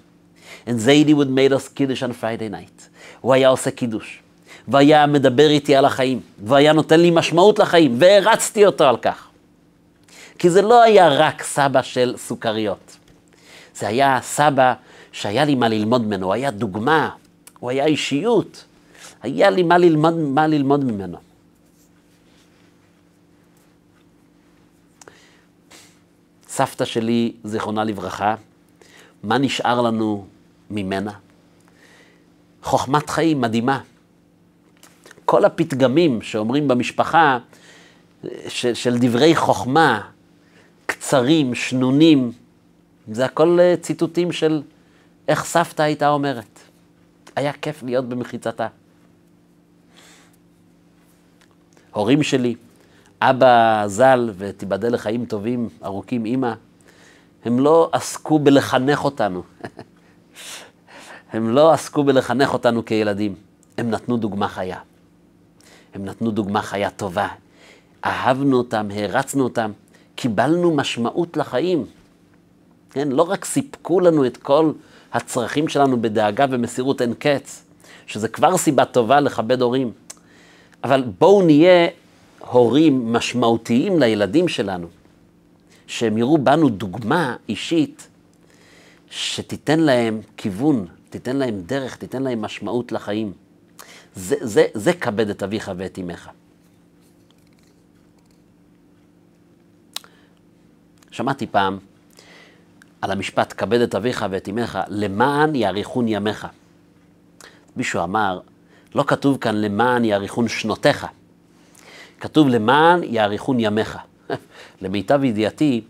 And 0.67 0.71
Zaidi 0.71 1.15
would 1.15 1.31
made 1.31 1.53
us 1.53 1.69
kiddush 1.69 2.03
on 2.03 2.13
Friday 2.23 2.53
night. 2.53 2.89
הוא 3.21 3.35
היה 3.35 3.49
עושה 3.49 3.71
קידוש. 3.71 4.20
והיה 4.69 5.07
מדבר 5.07 5.51
איתי 5.51 5.77
על 5.77 5.85
החיים, 5.85 6.21
והיה 6.45 6.73
נותן 6.73 7.01
לי 7.01 7.11
משמעות 7.11 7.59
לחיים, 7.59 7.97
והרצתי 7.99 8.67
אותו 8.67 8.85
על 8.85 8.97
כך. 8.97 9.27
כי 10.39 10.51
זה 10.51 10.63
לא 10.63 10.83
היה 10.83 11.09
רק 11.09 11.43
סבא 11.43 11.83
של 11.83 12.15
סוכריות. 12.17 12.97
זה 13.75 13.89
היה 13.89 14.19
סבא 14.23 14.75
שהיה 15.13 15.45
לי 15.45 15.55
מה 15.55 15.69
ללמוד 15.69 16.07
ממנו, 16.07 16.27
הוא 16.27 16.35
היה 16.35 16.51
דוגמה, 16.51 17.11
הוא 17.59 17.71
היה 17.71 17.85
אישיות. 17.85 18.65
היה 19.23 19.51
לי 19.51 19.63
מה 19.63 19.79
ללמוד, 19.79 20.15
מה 20.15 20.47
ללמוד 20.47 20.85
ממנו. 20.85 21.19
סבתא 26.49 26.85
שלי, 26.85 27.33
זיכרונה 27.45 27.85
לברכה, 27.85 28.35
מה 29.23 29.39
נשאר 29.39 29.81
לנו 29.81 30.27
ממנה? 30.71 31.13
חוכמת 32.63 33.11
חיים 33.11 33.41
מדהימה. 33.41 33.81
כל 35.31 35.45
הפתגמים 35.45 36.23
שאומרים 36.23 36.69
במשפחה 36.69 37.39
של, 38.49 38.75
של 38.75 38.99
דברי 38.99 39.37
חוכמה, 39.37 40.01
קצרים, 40.87 41.55
שנונים, 41.55 42.33
זה 43.13 43.25
הכל 43.25 43.59
אה, 43.61 43.75
ציטוטים 43.81 44.33
של 44.33 44.63
איך 45.29 45.45
סבתא 45.45 45.83
הייתה 45.83 46.09
אומרת. 46.09 46.61
היה 47.37 47.53
כיף 47.53 47.83
להיות 47.83 48.09
במחיצתה. 48.09 48.67
הורים 51.91 52.23
שלי, 52.23 52.55
אבא 53.21 53.85
ז"ל, 53.87 54.31
ותיבדל 54.39 54.95
לחיים 54.95 55.25
טובים, 55.25 55.69
ארוכים, 55.85 56.25
אימא, 56.25 56.53
הם 57.45 57.59
לא 57.59 57.89
עסקו 57.93 58.39
בלחנך 58.39 59.05
אותנו. 59.05 59.43
הם 61.33 61.51
לא 61.51 61.73
עסקו 61.73 62.05
בלחנך 62.05 62.53
אותנו 62.53 62.85
כילדים, 62.85 63.35
הם 63.79 63.91
נתנו 63.91 64.17
דוגמה 64.17 64.49
חיה. 64.49 64.79
הם 65.95 66.05
נתנו 66.05 66.31
דוגמה 66.31 66.63
חיה 66.63 66.91
טובה. 66.91 67.29
אהבנו 68.05 68.59
אותם, 68.59 68.89
הערצנו 68.95 69.45
אותם, 69.45 69.71
קיבלנו 70.15 70.77
משמעות 70.77 71.37
לחיים. 71.37 71.87
כן, 72.91 73.09
לא 73.09 73.23
רק 73.23 73.45
סיפקו 73.45 74.01
לנו 74.01 74.27
את 74.27 74.37
כל 74.37 74.73
הצרכים 75.13 75.69
שלנו 75.69 76.03
בדאגה 76.03 76.47
ומסירות 76.51 77.03
אין 77.03 77.15
קץ, 77.19 77.65
שזה 78.07 78.29
כבר 78.29 78.57
סיבה 78.57 78.85
טובה 78.85 79.21
לכבד 79.21 79.63
הורים, 79.63 79.93
אבל 80.85 81.05
בואו 81.19 81.43
נהיה 81.43 81.89
הורים 82.39 83.13
משמעותיים 83.13 83.99
לילדים 83.99 84.49
שלנו, 84.49 84.87
שהם 85.87 86.19
יראו 86.19 86.39
בנו 86.39 86.69
דוגמה 86.69 87.37
אישית 87.49 88.09
שתיתן 89.11 89.81
להם 89.81 90.21
כיוון, 90.37 90.87
תיתן 91.11 91.37
להם 91.37 91.63
דרך, 91.67 91.97
תיתן 91.97 92.23
להם 92.23 92.43
משמעות 92.43 92.93
לחיים. 92.93 93.33
זה, 94.15 94.37
זה, 94.41 94.67
זה 94.75 94.93
כבד 94.93 95.31
את 95.31 95.43
אביך 95.43 95.71
ואת 95.77 95.99
אמך. 95.99 96.31
שמעתי 101.11 101.47
פעם 101.47 101.79
על 103.01 103.11
המשפט 103.11 103.55
כבד 103.57 103.81
את 103.81 103.95
אביך 103.95 104.27
ואת 104.31 104.49
אמך, 104.49 104.79
למען 104.89 105.55
יאריכון 105.55 106.09
ימיך. 106.09 106.47
מישהו 107.77 108.03
אמר, 108.03 108.41
לא 108.95 109.05
כתוב 109.07 109.39
כאן 109.39 109.57
למען 109.57 110.05
יאריכון 110.05 110.49
שנותיך, 110.49 111.07
כתוב 112.21 112.49
למען 112.49 113.01
יאריכון 113.05 113.61
ימיך. 113.61 113.99
למיטב 114.83 115.25
ידיעתי, 115.25 115.81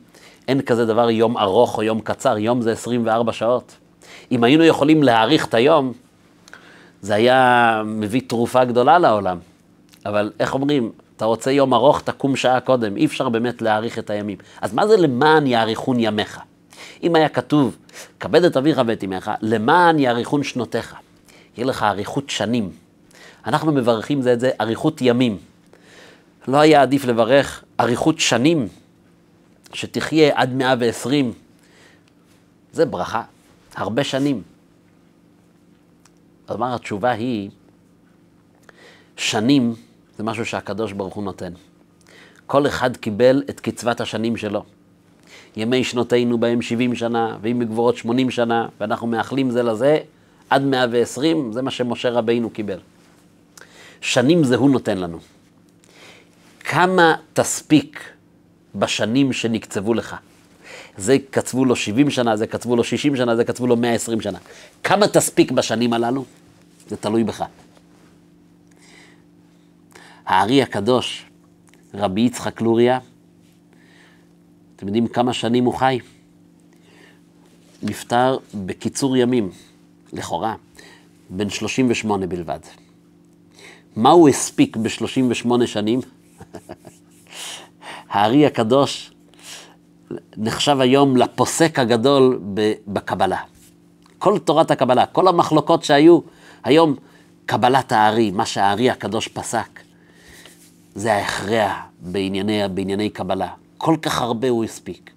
אין 0.48 0.62
כזה 0.62 0.86
דבר 0.86 1.10
יום 1.10 1.38
ארוך 1.38 1.78
או 1.78 1.82
יום 1.82 2.00
קצר, 2.00 2.38
יום 2.38 2.62
זה 2.62 2.72
24 2.72 3.32
שעות. 3.32 3.76
אם 4.32 4.44
היינו 4.44 4.64
יכולים 4.64 5.02
להאריך 5.02 5.46
את 5.46 5.54
היום, 5.54 5.92
זה 7.02 7.14
היה 7.14 7.82
מביא 7.86 8.20
תרופה 8.26 8.64
גדולה 8.64 8.98
לעולם. 8.98 9.38
אבל 10.06 10.32
איך 10.40 10.54
אומרים, 10.54 10.92
אתה 11.16 11.24
רוצה 11.24 11.50
יום 11.50 11.74
ארוך, 11.74 12.00
תקום 12.00 12.36
שעה 12.36 12.60
קודם, 12.60 12.96
אי 12.96 13.06
אפשר 13.06 13.28
באמת 13.28 13.62
להאריך 13.62 13.98
את 13.98 14.10
הימים. 14.10 14.38
אז 14.60 14.74
מה 14.74 14.86
זה 14.86 14.96
למען 14.96 15.46
יאריכון 15.46 15.96
ימיך? 16.00 16.40
אם 17.02 17.14
היה 17.14 17.28
כתוב, 17.28 17.76
כבד 18.20 18.44
את 18.44 18.56
אביך 18.56 18.80
ואת 18.86 19.04
אמך, 19.04 19.30
למען 19.42 19.98
יאריכון 19.98 20.42
שנותיך. 20.42 20.94
יהיה 21.56 21.66
לך 21.66 21.82
אריכות 21.82 22.30
שנים. 22.30 22.70
אנחנו 23.46 23.72
מברכים 23.72 24.22
זה 24.22 24.32
את 24.32 24.40
זה 24.40 24.50
אריכות 24.60 25.02
ימים. 25.02 25.38
לא 26.48 26.56
היה 26.56 26.82
עדיף 26.82 27.04
לברך 27.04 27.64
אריכות 27.80 28.20
שנים, 28.20 28.68
שתחיה 29.72 30.32
עד 30.34 30.54
120. 30.54 31.32
זה 32.72 32.84
ברכה, 32.84 33.22
הרבה 33.74 34.04
שנים. 34.04 34.42
אז 36.50 36.56
אמר, 36.56 36.74
התשובה 36.74 37.10
היא, 37.10 37.50
שנים 39.16 39.74
זה 40.18 40.24
משהו 40.24 40.46
שהקדוש 40.46 40.92
ברוך 40.92 41.14
הוא 41.14 41.24
נותן. 41.24 41.52
כל 42.46 42.66
אחד 42.66 42.96
קיבל 42.96 43.42
את 43.50 43.60
קצבת 43.60 44.00
השנים 44.00 44.36
שלו. 44.36 44.64
ימי 45.56 45.84
שנותינו 45.84 46.38
בהם 46.38 46.62
70 46.62 46.94
שנה, 46.94 47.36
ואם 47.42 47.58
בגבורות 47.58 47.96
80 47.96 48.30
שנה, 48.30 48.68
ואנחנו 48.80 49.06
מאחלים 49.06 49.50
זה 49.50 49.62
לזה, 49.62 49.98
עד 50.50 50.62
120, 50.62 51.52
זה 51.52 51.62
מה 51.62 51.70
שמשה 51.70 52.10
רבינו 52.10 52.50
קיבל. 52.50 52.78
שנים 54.00 54.44
זה 54.44 54.56
הוא 54.56 54.70
נותן 54.70 54.98
לנו. 54.98 55.18
כמה 56.60 57.14
תספיק 57.32 58.10
בשנים 58.74 59.32
שנקצבו 59.32 59.94
לך? 59.94 60.16
זה 60.96 61.16
קצבו 61.30 61.64
לו 61.64 61.76
70 61.76 62.10
שנה, 62.10 62.36
זה 62.36 62.46
קצבו 62.46 62.76
לו 62.76 62.84
60 62.84 63.16
שנה, 63.16 63.36
זה 63.36 63.44
קצבו 63.44 63.66
לו 63.66 63.76
120 63.76 64.20
שנה. 64.20 64.38
כמה 64.84 65.08
תספיק 65.08 65.50
בשנים 65.50 65.92
הללו? 65.92 66.24
זה 66.90 66.96
תלוי 66.96 67.24
בך. 67.24 67.44
הארי 70.26 70.62
הקדוש, 70.62 71.24
רבי 71.94 72.20
יצחק 72.20 72.60
לוריה, 72.60 72.98
אתם 74.76 74.86
יודעים 74.86 75.06
כמה 75.06 75.32
שנים 75.32 75.64
הוא 75.64 75.74
חי? 75.74 75.98
נפטר 77.82 78.38
בקיצור 78.54 79.16
ימים, 79.16 79.50
לכאורה, 80.12 80.54
בן 81.30 81.50
38 81.50 82.26
בלבד. 82.26 82.58
מה 83.96 84.10
הוא 84.10 84.28
הספיק 84.28 84.76
ב-38 84.76 85.66
שנים? 85.66 86.00
הארי 88.10 88.46
הקדוש 88.46 89.12
נחשב 90.36 90.80
היום 90.80 91.16
לפוסק 91.16 91.78
הגדול 91.78 92.40
בקבלה. 92.86 93.42
כל 94.18 94.38
תורת 94.38 94.70
הקבלה, 94.70 95.06
כל 95.06 95.28
המחלוקות 95.28 95.84
שהיו, 95.84 96.20
היום 96.64 96.94
קבלת 97.46 97.92
הארי, 97.92 98.30
מה 98.30 98.46
שהארי 98.46 98.90
הקדוש 98.90 99.28
פסק, 99.28 99.80
זה 100.94 101.14
ההכרע 101.14 101.74
בענייני, 102.00 102.68
בענייני 102.74 103.10
קבלה. 103.10 103.48
כל 103.78 103.96
כך 104.02 104.20
הרבה 104.20 104.48
הוא 104.48 104.64
הספיק. 104.64 105.10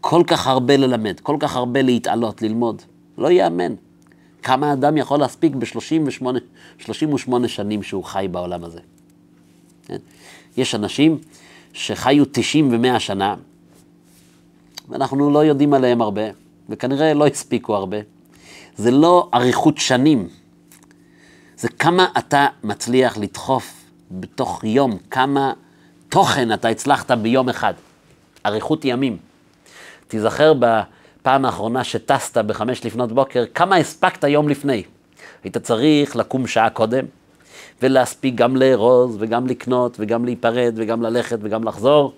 כל 0.00 0.22
כך 0.26 0.46
הרבה 0.46 0.76
ללמד, 0.76 1.20
כל 1.20 1.36
כך 1.40 1.56
הרבה 1.56 1.82
להתעלות, 1.82 2.42
ללמוד. 2.42 2.82
לא 3.18 3.30
ייאמן. 3.30 3.74
כמה 4.42 4.72
אדם 4.72 4.96
יכול 4.96 5.18
להספיק 5.18 5.52
ב-38 5.54 7.48
שנים 7.48 7.82
שהוא 7.82 8.04
חי 8.04 8.28
בעולם 8.30 8.64
הזה. 8.64 8.80
כן? 9.86 9.96
יש 10.56 10.74
אנשים 10.74 11.18
שחיו 11.72 12.24
90 12.32 12.72
ו-100 12.72 12.98
שנה, 12.98 13.34
ואנחנו 14.88 15.30
לא 15.30 15.44
יודעים 15.44 15.74
עליהם 15.74 16.00
הרבה, 16.00 16.22
וכנראה 16.68 17.14
לא 17.14 17.26
הספיקו 17.26 17.74
הרבה. 17.74 17.96
זה 18.76 18.90
לא 18.90 19.28
אריכות 19.34 19.78
שנים, 19.78 20.28
זה 21.56 21.68
כמה 21.68 22.06
אתה 22.18 22.46
מצליח 22.64 23.18
לדחוף 23.18 23.84
בתוך 24.10 24.64
יום, 24.64 24.98
כמה 25.10 25.52
תוכן 26.08 26.52
אתה 26.52 26.68
הצלחת 26.68 27.10
ביום 27.10 27.48
אחד. 27.48 27.74
אריכות 28.46 28.84
ימים. 28.84 29.16
תיזכר 30.08 30.52
בפעם 30.58 31.44
האחרונה 31.44 31.84
שטסת 31.84 32.38
בחמש 32.38 32.84
לפנות 32.84 33.12
בוקר, 33.12 33.44
כמה 33.54 33.76
הספקת 33.76 34.24
יום 34.24 34.48
לפני. 34.48 34.82
היית 35.44 35.56
צריך 35.56 36.16
לקום 36.16 36.46
שעה 36.46 36.70
קודם, 36.70 37.04
ולהספיק 37.82 38.34
גם 38.34 38.56
לארוז, 38.56 39.16
וגם 39.18 39.46
לקנות, 39.46 39.96
וגם 40.00 40.24
להיפרד, 40.24 40.72
וגם 40.76 41.02
ללכת, 41.02 41.38
וגם 41.42 41.64
לחזור, 41.64 42.12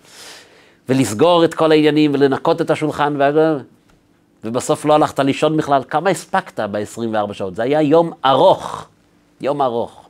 ולסגור 0.88 1.44
את 1.44 1.54
כל 1.54 1.72
העניינים, 1.72 2.14
ולנקות 2.14 2.60
את 2.60 2.70
השולחן, 2.70 3.16
ו... 3.18 3.38
ובסוף 4.44 4.84
לא 4.84 4.94
הלכת 4.94 5.18
לישון 5.18 5.56
בכלל. 5.56 5.82
כמה 5.88 6.10
הספקת 6.10 6.60
ב-24 6.60 7.32
שעות? 7.32 7.54
זה 7.54 7.62
היה 7.62 7.82
יום 7.82 8.12
ארוך, 8.24 8.88
יום 9.40 9.62
ארוך. 9.62 10.08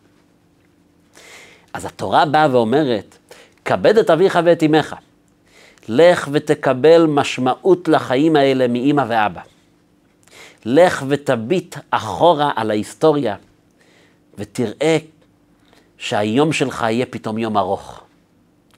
אז 1.72 1.84
התורה 1.84 2.24
באה 2.26 2.48
ואומרת, 2.52 3.18
כבד 3.64 3.98
את 3.98 4.10
אביך 4.10 4.38
ואת 4.44 4.62
אמך. 4.62 4.96
לך 5.88 6.28
ותקבל 6.32 7.06
משמעות 7.06 7.88
לחיים 7.88 8.36
האלה 8.36 8.68
מאימא 8.68 9.04
ואבא. 9.08 9.40
לך 10.64 11.04
ותביט 11.08 11.76
אחורה 11.90 12.50
על 12.56 12.70
ההיסטוריה 12.70 13.36
ותראה 14.38 14.98
שהיום 15.98 16.52
שלך 16.52 16.82
יהיה 16.82 17.06
פתאום 17.06 17.38
יום 17.38 17.58
ארוך. 17.58 18.00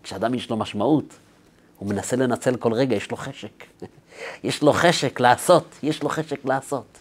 כשאדם 0.02 0.34
יש 0.34 0.50
לו 0.50 0.56
משמעות, 0.56 1.14
הוא 1.78 1.88
מנסה 1.88 2.16
לנצל 2.16 2.56
כל 2.56 2.72
רגע, 2.72 2.96
יש 2.96 3.10
לו 3.10 3.16
חשק. 3.16 3.64
יש 4.44 4.62
לו 4.62 4.72
חשק 4.72 5.20
לעשות, 5.20 5.64
יש 5.82 6.02
לו 6.02 6.08
חשק 6.08 6.44
לעשות. 6.44 6.98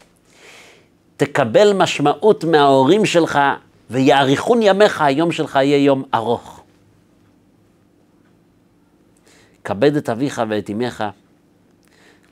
תקבל 1.20 1.74
משמעות 1.74 2.44
מההורים 2.44 3.06
שלך 3.06 3.40
ויאריכון 3.90 4.62
ימיך, 4.62 5.02
היום 5.02 5.32
שלך 5.32 5.56
יהיה 5.56 5.78
יום 5.78 6.04
ארוך. 6.14 6.64
כבד 9.64 9.96
את 9.96 10.10
אביך 10.10 10.42
ואת 10.50 10.70
אמך, 10.70 11.04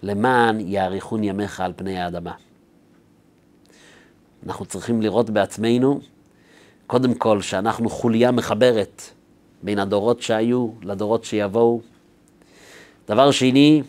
למען 0.04 0.60
יאריכון 0.60 1.24
ימיך 1.24 1.60
על 1.60 1.74
פני 1.76 2.00
האדמה. 2.00 2.32
אנחנו 4.46 4.66
צריכים 4.66 5.02
לראות 5.02 5.30
בעצמנו, 5.30 6.00
קודם 6.88 7.14
כל, 7.14 7.42
שאנחנו 7.42 7.90
חוליה 7.90 8.32
מחברת 8.32 9.02
בין 9.64 9.80
הדורות 9.80 10.22
שהיו 10.22 10.70
לדורות 10.82 11.24
שיבואו. 11.24 11.82
דבר 13.08 13.32
שני, 13.32 13.84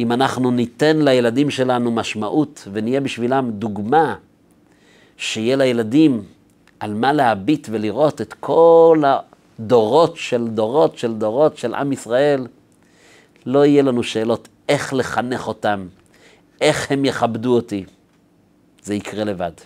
אם 0.00 0.12
אנחנו 0.12 0.50
ניתן 0.50 0.96
לילדים 1.02 1.50
שלנו 1.50 1.90
משמעות 1.90 2.68
ונהיה 2.72 3.00
בשבילם 3.00 3.50
דוגמה, 3.50 4.14
שיהיה 5.16 5.56
לילדים 5.56 6.24
על 6.80 6.94
מה 6.94 7.12
להביט 7.12 7.68
ולראות 7.70 8.20
את 8.20 8.34
כל 8.40 9.02
דורות 9.60 10.16
של 10.16 10.48
דורות 10.48 10.98
של 10.98 11.14
דורות 11.14 11.56
של 11.58 11.74
עם 11.74 11.92
ישראל, 11.92 12.46
לא 13.46 13.64
יהיה 13.64 13.82
לנו 13.82 14.02
שאלות 14.02 14.48
איך 14.68 14.94
לחנך 14.94 15.48
אותם, 15.48 15.86
איך 16.60 16.92
הם 16.92 17.04
יכבדו 17.04 17.54
אותי. 17.54 17.84
זה 18.82 18.94
יקרה 18.94 19.24
לבד. 19.24 19.52